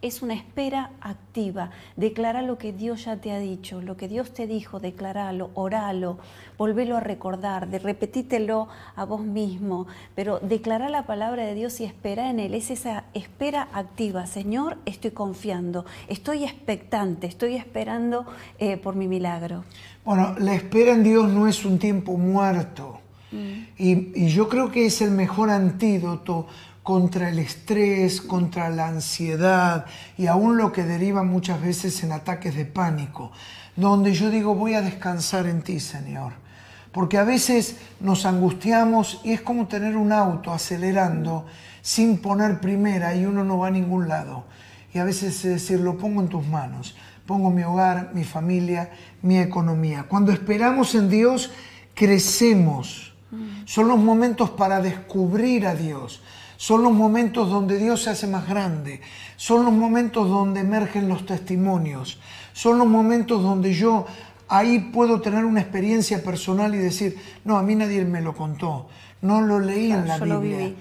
Es 0.01 0.21
una 0.21 0.33
espera 0.33 0.91
activa. 0.99 1.69
Declara 1.95 2.41
lo 2.41 2.57
que 2.57 2.73
Dios 2.73 3.05
ya 3.05 3.15
te 3.15 3.31
ha 3.31 3.39
dicho, 3.39 3.81
lo 3.81 3.95
que 3.95 4.09
Dios 4.09 4.33
te 4.33 4.47
dijo, 4.47 4.81
declaralo, 4.81 5.51
oralo, 5.53 6.17
volvelo 6.57 6.97
a 6.97 6.99
recordar, 6.99 7.69
de 7.69 7.79
repetítelo 7.79 8.67
a 8.97 9.05
vos 9.05 9.21
mismo, 9.21 9.87
pero 10.13 10.39
declara 10.39 10.89
la 10.89 11.05
palabra 11.05 11.45
de 11.45 11.53
Dios 11.53 11.79
y 11.79 11.85
espera 11.85 12.29
en 12.29 12.41
Él. 12.41 12.53
Es 12.53 12.69
esa 12.69 13.05
espera 13.13 13.69
activa. 13.71 14.27
Señor, 14.27 14.77
estoy 14.85 15.11
confiando, 15.11 15.85
estoy 16.09 16.43
expectante, 16.43 17.25
estoy 17.25 17.55
esperando 17.55 18.25
eh, 18.59 18.75
por 18.75 18.97
mi 18.97 19.07
milagro. 19.07 19.63
Bueno, 20.03 20.35
la 20.37 20.53
espera 20.53 20.91
en 20.91 21.03
Dios 21.03 21.31
no 21.31 21.47
es 21.47 21.63
un 21.63 21.79
tiempo 21.79 22.17
muerto 22.17 22.99
y, 23.77 24.27
yo 24.27 24.49
creo 24.49 24.71
que 24.71 24.85
es 24.85 25.01
el 25.01 25.11
mejor 25.11 25.49
antídoto 25.49 26.47
contra 26.83 27.29
el 27.29 27.39
estrés, 27.39 28.21
contra 28.21 28.69
la 28.69 28.87
ansiedad 28.87 29.85
y 30.17 30.27
aún 30.27 30.57
lo 30.57 30.71
que 30.71 30.83
deriva 30.83 31.23
muchas 31.23 31.61
veces 31.61 32.03
en 32.03 32.11
ataques 32.11 32.55
de 32.55 32.65
pánico, 32.65 33.31
donde 33.75 34.13
yo 34.13 34.29
digo 34.29 34.55
voy 34.55 34.73
a 34.73 34.81
descansar 34.81 35.47
en 35.47 35.61
ti, 35.61 35.79
Señor. 35.79 36.33
Porque 36.91 37.17
a 37.17 37.23
veces 37.23 37.77
nos 37.99 38.25
angustiamos 38.25 39.21
y 39.23 39.31
es 39.31 39.41
como 39.41 39.67
tener 39.67 39.97
un 39.97 40.11
auto 40.11 40.51
acelerando 40.51 41.45
sin 41.81 42.19
poner 42.19 42.59
primera 42.59 43.15
y 43.15 43.25
uno 43.25 43.43
no 43.43 43.57
va 43.57 43.67
a 43.67 43.71
ningún 43.71 44.07
lado. 44.07 44.45
Y 44.93 44.99
a 44.99 45.03
veces 45.03 45.43
es 45.43 45.53
decir, 45.53 45.79
lo 45.79 45.97
pongo 45.97 46.21
en 46.21 46.27
tus 46.27 46.45
manos, 46.45 46.95
pongo 47.25 47.49
mi 47.49 47.63
hogar, 47.63 48.11
mi 48.13 48.23
familia, 48.23 48.91
mi 49.23 49.39
economía. 49.39 50.03
Cuando 50.07 50.31
esperamos 50.31 50.93
en 50.93 51.09
Dios, 51.09 51.51
crecemos. 51.95 53.12
Son 53.65 53.87
los 53.87 53.97
momentos 53.97 54.49
para 54.51 54.81
descubrir 54.81 55.67
a 55.67 55.75
Dios. 55.75 56.21
Son 56.57 56.83
los 56.83 56.93
momentos 56.93 57.49
donde 57.49 57.77
Dios 57.77 58.03
se 58.03 58.11
hace 58.11 58.27
más 58.27 58.47
grande. 58.47 59.01
Son 59.35 59.65
los 59.65 59.73
momentos 59.73 60.29
donde 60.29 60.61
emergen 60.61 61.09
los 61.09 61.25
testimonios. 61.25 62.19
Son 62.53 62.77
los 62.77 62.87
momentos 62.87 63.41
donde 63.41 63.73
yo 63.73 64.05
ahí 64.47 64.79
puedo 64.93 65.19
tener 65.19 65.45
una 65.45 65.61
experiencia 65.61 66.23
personal 66.23 66.73
y 66.75 66.77
decir, 66.77 67.17
no, 67.43 67.57
a 67.57 67.63
mí 67.63 67.75
nadie 67.75 68.05
me 68.05 68.21
lo 68.21 68.33
contó. 68.33 68.87
No 69.21 69.41
lo 69.41 69.59
leí 69.59 69.91
en 69.91 70.07
la 70.07 70.17
Biblia. 70.17 70.33
Lo, 70.35 70.39
viví. 70.41 70.75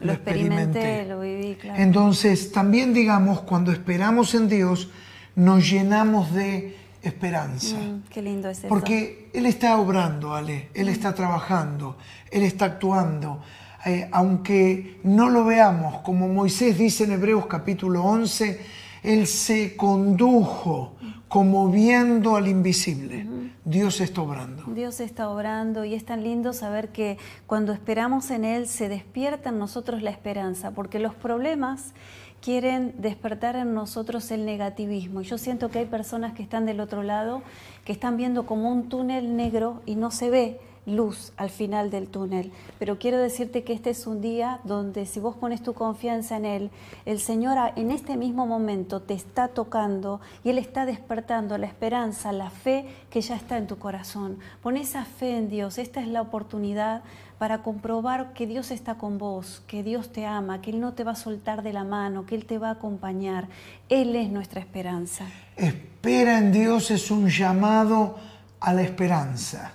lo, 0.00 0.12
experimenté, 0.12 1.06
lo 1.06 1.20
viví, 1.20 1.54
claro. 1.56 1.82
Entonces, 1.82 2.52
también 2.52 2.94
digamos, 2.94 3.40
cuando 3.42 3.70
esperamos 3.70 4.34
en 4.34 4.48
Dios, 4.48 4.88
nos 5.36 5.70
llenamos 5.70 6.32
de 6.32 6.76
esperanza. 7.02 7.76
Mm, 7.76 8.04
qué 8.10 8.22
lindo 8.22 8.48
es 8.48 8.58
eso. 8.58 8.68
Porque 8.68 9.30
Él 9.32 9.46
está 9.46 9.78
obrando, 9.78 10.34
Ale, 10.34 10.68
Él 10.74 10.88
está 10.88 11.14
trabajando, 11.14 11.96
Él 12.30 12.42
está 12.42 12.66
actuando. 12.66 13.40
Eh, 13.86 14.08
aunque 14.12 15.00
no 15.04 15.30
lo 15.30 15.44
veamos, 15.44 16.00
como 16.02 16.28
Moisés 16.28 16.76
dice 16.76 17.04
en 17.04 17.12
Hebreos 17.12 17.46
capítulo 17.46 18.04
11, 18.04 18.60
Él 19.02 19.26
se 19.26 19.76
condujo 19.76 20.96
como 21.28 21.70
viendo 21.70 22.36
al 22.36 22.48
invisible. 22.48 23.26
Dios 23.64 24.00
está 24.00 24.22
obrando. 24.22 24.64
Dios 24.74 24.98
está 24.98 25.28
obrando 25.28 25.84
y 25.84 25.94
es 25.94 26.04
tan 26.04 26.24
lindo 26.24 26.54
saber 26.54 26.88
que 26.88 27.18
cuando 27.46 27.72
esperamos 27.72 28.30
en 28.30 28.46
Él 28.46 28.66
se 28.66 28.88
despierta 28.88 29.50
en 29.50 29.58
nosotros 29.58 30.02
la 30.02 30.10
esperanza, 30.10 30.70
porque 30.70 30.98
los 30.98 31.14
problemas 31.14 31.92
quieren 32.42 32.94
despertar 32.98 33.56
en 33.56 33.74
nosotros 33.74 34.30
el 34.30 34.44
negativismo. 34.44 35.22
Yo 35.22 35.38
siento 35.38 35.70
que 35.70 35.80
hay 35.80 35.86
personas 35.86 36.34
que 36.34 36.42
están 36.42 36.66
del 36.66 36.80
otro 36.80 37.02
lado, 37.02 37.42
que 37.84 37.92
están 37.92 38.16
viendo 38.16 38.46
como 38.46 38.70
un 38.70 38.88
túnel 38.88 39.36
negro 39.36 39.82
y 39.86 39.96
no 39.96 40.10
se 40.10 40.30
ve 40.30 40.60
luz 40.88 41.32
al 41.36 41.50
final 41.50 41.90
del 41.90 42.08
túnel. 42.08 42.52
Pero 42.78 42.98
quiero 42.98 43.18
decirte 43.18 43.64
que 43.64 43.72
este 43.72 43.90
es 43.90 44.06
un 44.06 44.20
día 44.20 44.60
donde 44.64 45.06
si 45.06 45.20
vos 45.20 45.36
pones 45.36 45.62
tu 45.62 45.74
confianza 45.74 46.36
en 46.36 46.44
Él, 46.44 46.70
el 47.06 47.20
Señor 47.20 47.58
en 47.76 47.90
este 47.90 48.16
mismo 48.16 48.46
momento 48.46 49.00
te 49.00 49.14
está 49.14 49.48
tocando 49.48 50.20
y 50.44 50.50
Él 50.50 50.58
está 50.58 50.86
despertando 50.86 51.58
la 51.58 51.66
esperanza, 51.66 52.32
la 52.32 52.50
fe 52.50 52.86
que 53.10 53.20
ya 53.20 53.36
está 53.36 53.58
en 53.58 53.66
tu 53.66 53.78
corazón. 53.78 54.38
Pon 54.62 54.76
esa 54.76 55.04
fe 55.04 55.36
en 55.36 55.48
Dios, 55.48 55.78
esta 55.78 56.00
es 56.00 56.08
la 56.08 56.22
oportunidad 56.22 57.02
para 57.38 57.62
comprobar 57.62 58.32
que 58.32 58.46
Dios 58.46 58.70
está 58.70 58.96
con 58.96 59.16
vos, 59.16 59.62
que 59.66 59.82
Dios 59.82 60.12
te 60.12 60.26
ama, 60.26 60.60
que 60.60 60.70
Él 60.70 60.80
no 60.80 60.92
te 60.94 61.04
va 61.04 61.12
a 61.12 61.16
soltar 61.16 61.62
de 61.62 61.72
la 61.72 61.84
mano, 61.84 62.26
que 62.26 62.34
Él 62.34 62.44
te 62.44 62.58
va 62.58 62.68
a 62.68 62.72
acompañar. 62.72 63.48
Él 63.88 64.16
es 64.16 64.30
nuestra 64.30 64.60
esperanza. 64.60 65.24
Espera 65.56 66.38
en 66.38 66.52
Dios 66.52 66.90
es 66.90 67.10
un 67.10 67.28
llamado 67.28 68.16
a 68.60 68.72
la 68.72 68.82
esperanza, 68.82 69.72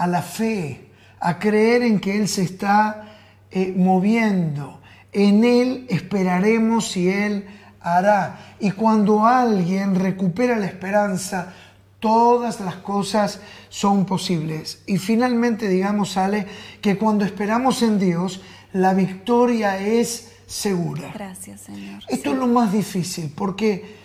a 0.00 0.06
la 0.06 0.22
fe, 0.22 0.80
a 1.20 1.38
creer 1.38 1.82
en 1.82 2.00
que 2.00 2.16
Él 2.16 2.26
se 2.26 2.42
está 2.42 3.18
eh, 3.50 3.74
moviendo. 3.76 4.80
En 5.12 5.44
Él 5.44 5.84
esperaremos 5.90 6.96
y 6.96 7.10
Él 7.10 7.44
hará. 7.82 8.56
Y 8.60 8.70
cuando 8.70 9.26
alguien 9.26 9.94
recupera 9.94 10.56
la 10.56 10.64
esperanza, 10.64 11.52
todas 11.98 12.60
las 12.60 12.76
cosas 12.76 13.42
son 13.68 14.06
posibles. 14.06 14.82
Y 14.86 14.96
finalmente, 14.96 15.68
digamos, 15.68 16.12
sale 16.12 16.46
que 16.80 16.96
cuando 16.96 17.26
esperamos 17.26 17.82
en 17.82 17.98
Dios, 17.98 18.40
la 18.72 18.94
victoria 18.94 19.78
es 19.78 20.32
segura. 20.46 21.10
Gracias, 21.12 21.60
Señor. 21.60 22.02
Esto 22.08 22.30
es 22.30 22.38
lo 22.38 22.46
más 22.46 22.72
difícil, 22.72 23.30
porque 23.36 23.96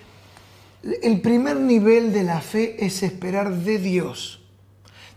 el 1.02 1.22
primer 1.22 1.56
nivel 1.56 2.12
de 2.12 2.24
la 2.24 2.42
fe 2.42 2.86
es 2.86 3.02
esperar 3.02 3.54
de 3.54 3.78
Dios. 3.80 4.42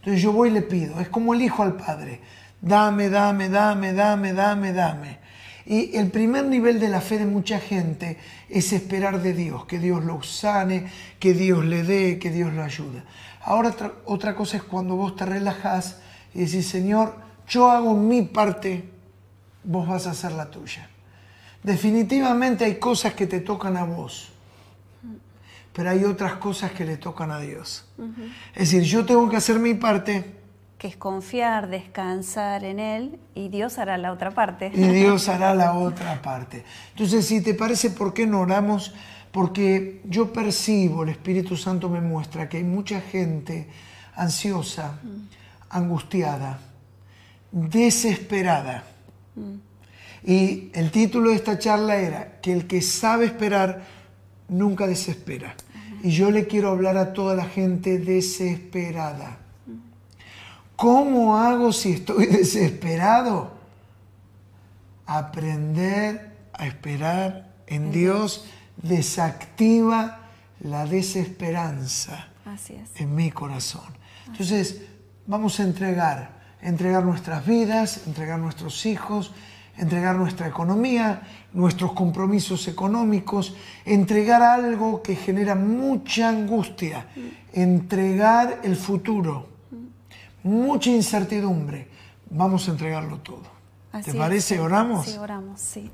Entonces 0.08 0.22
yo 0.22 0.32
voy 0.32 0.48
y 0.48 0.52
le 0.52 0.62
pido, 0.62 0.98
es 1.00 1.10
como 1.10 1.34
el 1.34 1.42
hijo 1.42 1.62
al 1.62 1.74
padre, 1.76 2.22
dame, 2.62 3.10
dame, 3.10 3.50
dame, 3.50 3.92
dame, 3.92 4.32
dame, 4.32 4.72
dame. 4.72 5.18
Y 5.66 5.94
el 5.98 6.10
primer 6.10 6.46
nivel 6.46 6.80
de 6.80 6.88
la 6.88 7.02
fe 7.02 7.18
de 7.18 7.26
mucha 7.26 7.60
gente 7.60 8.16
es 8.48 8.72
esperar 8.72 9.20
de 9.20 9.34
Dios, 9.34 9.66
que 9.66 9.78
Dios 9.78 10.02
lo 10.02 10.22
sane, 10.22 10.86
que 11.20 11.34
Dios 11.34 11.62
le 11.62 11.82
dé, 11.82 12.18
que 12.18 12.30
Dios 12.30 12.54
lo 12.54 12.64
ayude. 12.64 13.02
Ahora 13.42 13.76
otra 14.06 14.34
cosa 14.34 14.56
es 14.56 14.62
cuando 14.62 14.96
vos 14.96 15.14
te 15.14 15.26
relajás 15.26 15.98
y 16.32 16.46
decís, 16.46 16.66
Señor, 16.66 17.14
yo 17.46 17.70
hago 17.70 17.92
mi 17.92 18.22
parte, 18.22 18.88
vos 19.62 19.86
vas 19.86 20.06
a 20.06 20.12
hacer 20.12 20.32
la 20.32 20.50
tuya. 20.50 20.88
Definitivamente 21.62 22.64
hay 22.64 22.76
cosas 22.76 23.12
que 23.12 23.26
te 23.26 23.40
tocan 23.40 23.76
a 23.76 23.84
vos, 23.84 24.32
pero 25.78 25.90
hay 25.90 26.04
otras 26.04 26.32
cosas 26.38 26.72
que 26.72 26.84
le 26.84 26.96
tocan 26.96 27.30
a 27.30 27.38
Dios. 27.38 27.84
Es 28.52 28.72
decir, 28.72 28.82
yo 28.82 29.06
tengo 29.06 29.30
que 29.30 29.36
hacer 29.36 29.60
mi 29.60 29.74
parte, 29.74 30.24
que 30.76 30.88
es 30.88 30.96
confiar, 30.96 31.68
descansar 31.68 32.64
en 32.64 32.80
Él 32.80 33.20
y 33.36 33.48
Dios 33.48 33.78
hará 33.78 33.96
la 33.96 34.10
otra 34.10 34.32
parte. 34.32 34.72
Y 34.74 34.82
Dios 34.92 35.28
hará 35.28 35.54
la 35.54 35.74
otra 35.74 36.20
parte. 36.20 36.64
Entonces, 36.90 37.26
si 37.26 37.40
te 37.42 37.54
parece, 37.54 37.90
¿por 37.90 38.12
qué 38.12 38.26
no 38.26 38.40
oramos? 38.40 38.92
Porque 39.30 40.00
yo 40.04 40.32
percibo, 40.32 41.04
el 41.04 41.10
Espíritu 41.10 41.56
Santo 41.56 41.88
me 41.88 42.00
muestra 42.00 42.48
que 42.48 42.56
hay 42.56 42.64
mucha 42.64 43.00
gente 43.00 43.68
ansiosa, 44.16 44.98
angustiada, 45.70 46.58
desesperada. 47.52 48.82
Y 50.24 50.72
el 50.74 50.90
título 50.90 51.30
de 51.30 51.36
esta 51.36 51.56
charla 51.56 51.94
era 51.98 52.40
que 52.40 52.52
el 52.52 52.66
que 52.66 52.82
sabe 52.82 53.26
esperar 53.26 53.84
nunca 54.48 54.86
desespera. 54.86 55.54
Y 56.02 56.10
yo 56.10 56.30
le 56.30 56.46
quiero 56.46 56.70
hablar 56.70 56.96
a 56.96 57.12
toda 57.12 57.34
la 57.34 57.44
gente 57.44 57.98
desesperada 57.98 59.38
¿Cómo 60.78 61.36
hago 61.36 61.72
si 61.72 61.94
estoy 61.94 62.26
desesperado? 62.30 63.50
Aprender 65.06 66.36
a 66.52 66.68
esperar 66.68 67.52
en 67.66 67.90
Dios 67.90 68.44
desactiva 68.76 70.20
la 70.60 70.86
desesperanza 70.86 72.28
en 72.94 73.12
mi 73.12 73.32
corazón. 73.32 73.92
Entonces, 74.28 74.82
vamos 75.26 75.58
a 75.58 75.64
entregar, 75.64 76.30
entregar 76.62 77.04
nuestras 77.04 77.44
vidas, 77.44 78.06
entregar 78.06 78.38
nuestros 78.38 78.86
hijos, 78.86 79.32
entregar 79.78 80.16
nuestra 80.16 80.48
economía, 80.48 81.22
nuestros 81.52 81.92
compromisos 81.92 82.68
económicos, 82.68 83.54
entregar 83.84 84.42
algo 84.42 85.02
que 85.02 85.16
genera 85.16 85.54
mucha 85.54 86.28
angustia, 86.28 87.06
entregar 87.52 88.60
el 88.64 88.76
futuro 88.76 89.58
mucha 90.42 90.90
incertidumbre, 90.90 91.88
vamos 92.30 92.68
a 92.68 92.72
entregarlo 92.72 93.18
todo. 93.18 93.42
¿Te 94.04 94.14
parece? 94.14 94.60
¿Oramos? 94.60 95.06
Sí, 95.06 95.18
oramos, 95.18 95.60
sí. 95.60 95.90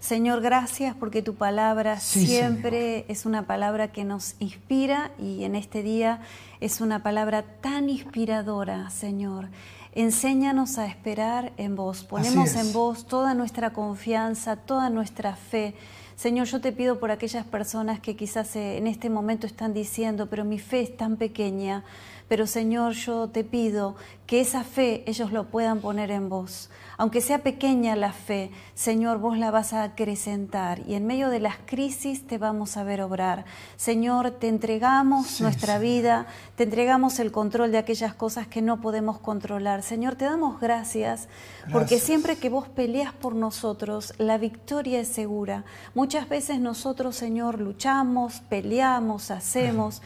Señor, 0.00 0.40
gracias 0.40 0.94
porque 0.94 1.22
tu 1.22 1.34
palabra 1.34 1.98
siempre 1.98 3.06
es 3.08 3.26
una 3.26 3.46
palabra 3.46 3.88
que 3.88 4.04
nos 4.04 4.36
inspira 4.38 5.10
y 5.18 5.44
en 5.44 5.56
este 5.56 5.82
día 5.82 6.20
es 6.60 6.80
una 6.80 7.02
palabra 7.02 7.42
tan 7.42 7.88
inspiradora, 7.88 8.90
Señor. 8.90 9.48
Enséñanos 9.96 10.76
a 10.76 10.84
esperar 10.84 11.54
en 11.56 11.74
vos. 11.74 12.04
Ponemos 12.04 12.54
en 12.54 12.70
vos 12.74 13.06
toda 13.06 13.32
nuestra 13.32 13.72
confianza, 13.72 14.56
toda 14.56 14.90
nuestra 14.90 15.36
fe. 15.36 15.74
Señor, 16.16 16.48
yo 16.48 16.60
te 16.60 16.70
pido 16.70 17.00
por 17.00 17.10
aquellas 17.10 17.46
personas 17.46 17.98
que 17.98 18.14
quizás 18.14 18.56
eh, 18.56 18.76
en 18.76 18.88
este 18.88 19.08
momento 19.08 19.46
están 19.46 19.72
diciendo, 19.72 20.26
pero 20.28 20.44
mi 20.44 20.58
fe 20.58 20.82
es 20.82 20.94
tan 20.98 21.16
pequeña. 21.16 21.82
Pero 22.28 22.46
Señor, 22.46 22.92
yo 22.94 23.28
te 23.28 23.44
pido 23.44 23.94
que 24.26 24.40
esa 24.40 24.64
fe 24.64 25.04
ellos 25.06 25.32
lo 25.32 25.44
puedan 25.44 25.80
poner 25.80 26.10
en 26.10 26.28
vos. 26.28 26.68
Aunque 26.98 27.20
sea 27.20 27.42
pequeña 27.42 27.94
la 27.94 28.12
fe, 28.12 28.50
Señor, 28.74 29.18
vos 29.18 29.36
la 29.38 29.50
vas 29.50 29.74
a 29.74 29.82
acrecentar 29.82 30.80
y 30.88 30.94
en 30.94 31.06
medio 31.06 31.28
de 31.28 31.40
las 31.40 31.56
crisis 31.66 32.26
te 32.26 32.38
vamos 32.38 32.76
a 32.76 32.84
ver 32.84 33.02
obrar. 33.02 33.44
Señor, 33.76 34.30
te 34.30 34.48
entregamos 34.48 35.40
nuestra 35.42 35.78
vida, 35.78 36.26
te 36.56 36.64
entregamos 36.64 37.18
el 37.18 37.32
control 37.32 37.70
de 37.70 37.78
aquellas 37.78 38.14
cosas 38.14 38.46
que 38.46 38.62
no 38.62 38.80
podemos 38.80 39.18
controlar. 39.18 39.82
Señor, 39.82 40.16
te 40.16 40.24
damos 40.24 40.58
gracias, 40.58 41.28
porque 41.70 41.98
siempre 42.00 42.36
que 42.36 42.48
vos 42.48 42.66
peleas 42.66 43.12
por 43.12 43.34
nosotros, 43.34 44.14
la 44.16 44.38
victoria 44.38 45.00
es 45.00 45.08
segura. 45.08 45.64
Muchas 45.94 46.28
veces 46.28 46.60
nosotros, 46.60 47.14
Señor, 47.14 47.60
luchamos, 47.60 48.40
peleamos, 48.48 49.30
hacemos 49.30 50.00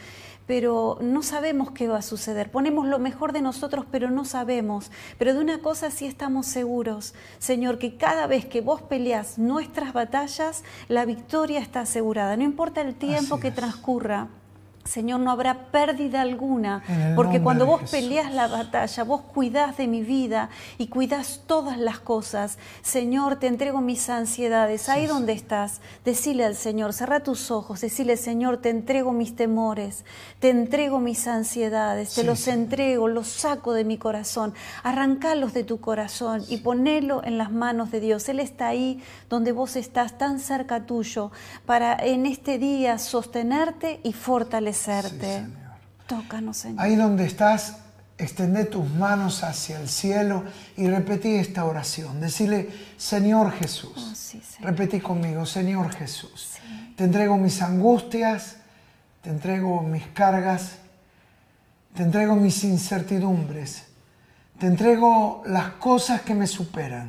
pero 0.47 0.97
no 1.01 1.23
sabemos 1.23 1.71
qué 1.71 1.87
va 1.87 1.97
a 1.97 2.01
suceder. 2.01 2.51
Ponemos 2.51 2.85
lo 2.87 2.99
mejor 2.99 3.33
de 3.33 3.41
nosotros, 3.41 3.85
pero 3.91 4.09
no 4.09 4.25
sabemos. 4.25 4.91
Pero 5.17 5.33
de 5.33 5.39
una 5.39 5.59
cosa 5.59 5.91
sí 5.91 6.05
estamos 6.05 6.47
seguros, 6.47 7.13
Señor, 7.39 7.77
que 7.77 7.97
cada 7.97 8.27
vez 8.27 8.45
que 8.45 8.61
vos 8.61 8.81
peleas 8.81 9.37
nuestras 9.37 9.93
batallas, 9.93 10.63
la 10.87 11.05
victoria 11.05 11.59
está 11.59 11.81
asegurada. 11.81 12.35
No 12.37 12.43
importa 12.43 12.81
el 12.81 12.95
tiempo 12.95 13.39
que 13.39 13.51
transcurra. 13.51 14.29
Señor, 14.83 15.19
no 15.19 15.31
habrá 15.31 15.71
pérdida 15.71 16.21
alguna, 16.21 16.83
porque 17.15 17.41
cuando 17.41 17.65
vos 17.65 17.89
peleas 17.89 18.33
la 18.33 18.47
batalla, 18.47 19.03
vos 19.03 19.21
cuidás 19.21 19.77
de 19.77 19.87
mi 19.87 20.01
vida 20.01 20.49
y 20.77 20.87
cuidás 20.87 21.41
todas 21.45 21.77
las 21.77 21.99
cosas. 21.99 22.57
Señor, 22.81 23.37
te 23.37 23.47
entrego 23.47 23.81
mis 23.81 24.09
ansiedades. 24.09 24.89
Ahí 24.89 25.05
donde 25.05 25.33
estás, 25.33 25.81
decile 26.03 26.45
al 26.45 26.55
Señor, 26.55 26.93
cerra 26.93 27.21
tus 27.21 27.51
ojos, 27.51 27.81
decile, 27.81 28.17
Señor, 28.17 28.57
te 28.57 28.69
entrego 28.69 29.11
mis 29.11 29.35
temores, 29.35 30.03
te 30.39 30.49
entrego 30.49 30.99
mis 30.99 31.27
ansiedades, 31.27 32.13
te 32.13 32.23
los 32.23 32.47
entrego, 32.47 33.07
los 33.07 33.27
saco 33.27 33.73
de 33.73 33.85
mi 33.85 33.97
corazón. 33.97 34.53
Arrancalos 34.83 35.53
de 35.53 35.63
tu 35.63 35.79
corazón 35.79 36.43
y 36.49 36.57
ponelo 36.57 37.23
en 37.23 37.37
las 37.37 37.51
manos 37.51 37.91
de 37.91 37.99
Dios. 37.99 38.27
Él 38.29 38.39
está 38.39 38.67
ahí 38.67 39.03
donde 39.29 39.51
vos 39.51 39.75
estás, 39.75 40.17
tan 40.17 40.39
cerca 40.39 40.85
tuyo, 40.85 41.31
para 41.65 41.95
en 41.95 42.25
este 42.25 42.57
día 42.57 42.97
sostenerte 42.97 43.99
y 44.03 44.13
Tócanos, 46.07 46.57
Señor. 46.57 46.81
Ahí 46.81 46.95
donde 46.95 47.25
estás, 47.25 47.77
extende 48.17 48.65
tus 48.65 48.89
manos 48.89 49.43
hacia 49.43 49.79
el 49.79 49.89
cielo 49.89 50.43
y 50.77 50.87
repetí 50.87 51.35
esta 51.35 51.65
oración. 51.65 52.21
Decirle, 52.21 52.69
Señor 52.97 53.51
Jesús. 53.53 54.37
Oh, 54.59 54.65
repetí 54.65 54.99
conmigo, 54.99 55.45
Señor 55.45 55.91
Jesús. 55.93 56.55
Te 56.95 57.05
entrego 57.05 57.37
mis 57.37 57.61
angustias, 57.61 58.57
te 59.21 59.29
entrego 59.29 59.81
mis 59.81 60.05
cargas, 60.07 60.73
te 61.95 62.03
entrego 62.03 62.35
mis 62.35 62.63
incertidumbres, 62.63 63.85
te 64.59 64.67
entrego 64.67 65.41
las 65.45 65.71
cosas 65.73 66.21
que 66.21 66.35
me 66.35 66.47
superan. 66.47 67.07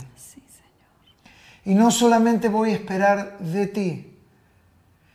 Y 1.64 1.74
no 1.74 1.90
solamente 1.90 2.48
voy 2.48 2.70
a 2.70 2.74
esperar 2.74 3.38
de 3.38 3.66
ti, 3.66 4.18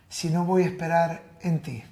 sino 0.08 0.46
voy 0.46 0.64
a 0.64 0.68
esperar 0.68 1.24
en 1.42 1.62
ti 1.62 1.84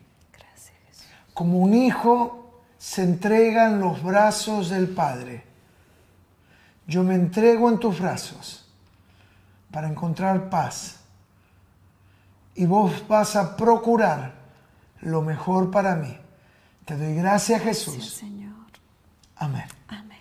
como 1.35 1.59
un 1.59 1.73
hijo 1.73 2.63
se 2.77 3.03
entrega 3.03 3.67
en 3.67 3.81
los 3.81 4.01
brazos 4.01 4.69
del 4.69 4.87
Padre. 4.87 5.43
Yo 6.87 7.03
me 7.03 7.13
entrego 7.13 7.69
en 7.69 7.77
tus 7.77 7.99
brazos 7.99 8.65
para 9.69 9.89
encontrar 9.89 10.49
paz. 10.49 11.01
Y 12.55 12.65
vos 12.65 13.05
vas 13.07 13.35
a 13.35 13.57
procurar 13.57 14.33
lo 15.01 15.21
mejor 15.21 15.69
para 15.69 15.95
mí. 15.95 16.17
Te 16.85 16.95
doy 16.95 17.15
gracias, 17.15 17.61
Jesús. 17.61 18.15
Señor. 18.15 18.53
Amén. 19.35 19.65
Amén. 19.89 20.19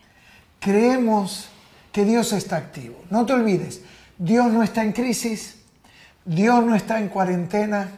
Creemos 0.59 1.49
que 1.93 2.05
Dios 2.05 2.33
está 2.33 2.57
activo. 2.57 2.97
No 3.09 3.25
te 3.25 3.35
olvides, 3.35 3.83
Dios 4.19 4.53
no 4.53 4.65
está 4.65 4.83
en 4.83 4.93
crisis, 4.93 5.63
Dios 6.25 6.65
no 6.65 6.75
está 6.75 6.99
en 6.99 7.09
cuarentena, 7.09 7.89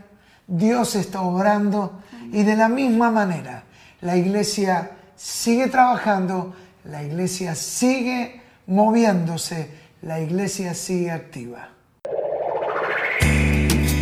Dios 0.47 0.95
está 0.95 1.23
obrando 1.23 2.01
y 2.33 2.43
de 2.45 2.57
la 2.57 2.69
misma 2.69 3.11
manera, 3.11 3.65
la 4.01 4.17
iglesia 4.17 4.93
sigue 5.17 5.67
trabajando, 5.67 6.55
la 6.85 7.03
iglesia 7.03 7.55
sigue 7.55 8.41
moviéndose, 8.67 9.71
la 10.03 10.21
iglesia 10.21 10.75
sigue 10.75 11.11
activa. 11.11 11.71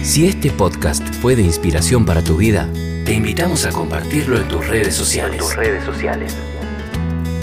Si 0.02 0.26
este 0.26 0.50
podcast 0.50 1.02
fue 1.22 1.34
de 1.34 1.42
inspiración 1.42 2.04
para 2.04 2.22
tu 2.22 2.36
vida, 2.36 2.68
te 3.06 3.14
invitamos 3.14 3.64
a 3.64 3.70
compartirlo 3.70 4.38
en 4.38 4.46
tus 4.48 4.68
redes 4.68 4.94
sociales. 4.94 5.38
tus 5.38 5.56
redes 5.56 5.82
sociales. 5.84 6.36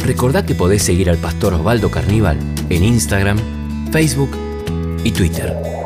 Recordá 0.06 0.46
que 0.46 0.54
podés 0.54 0.84
seguir 0.84 1.10
al 1.10 1.18
pastor 1.18 1.56
Osvaldo 1.56 1.90
Carníbal 1.90 2.38
en 2.70 2.84
Instagram, 2.84 3.40
Facebook 3.92 4.32
y 5.04 5.12
Twitter. 5.12 5.81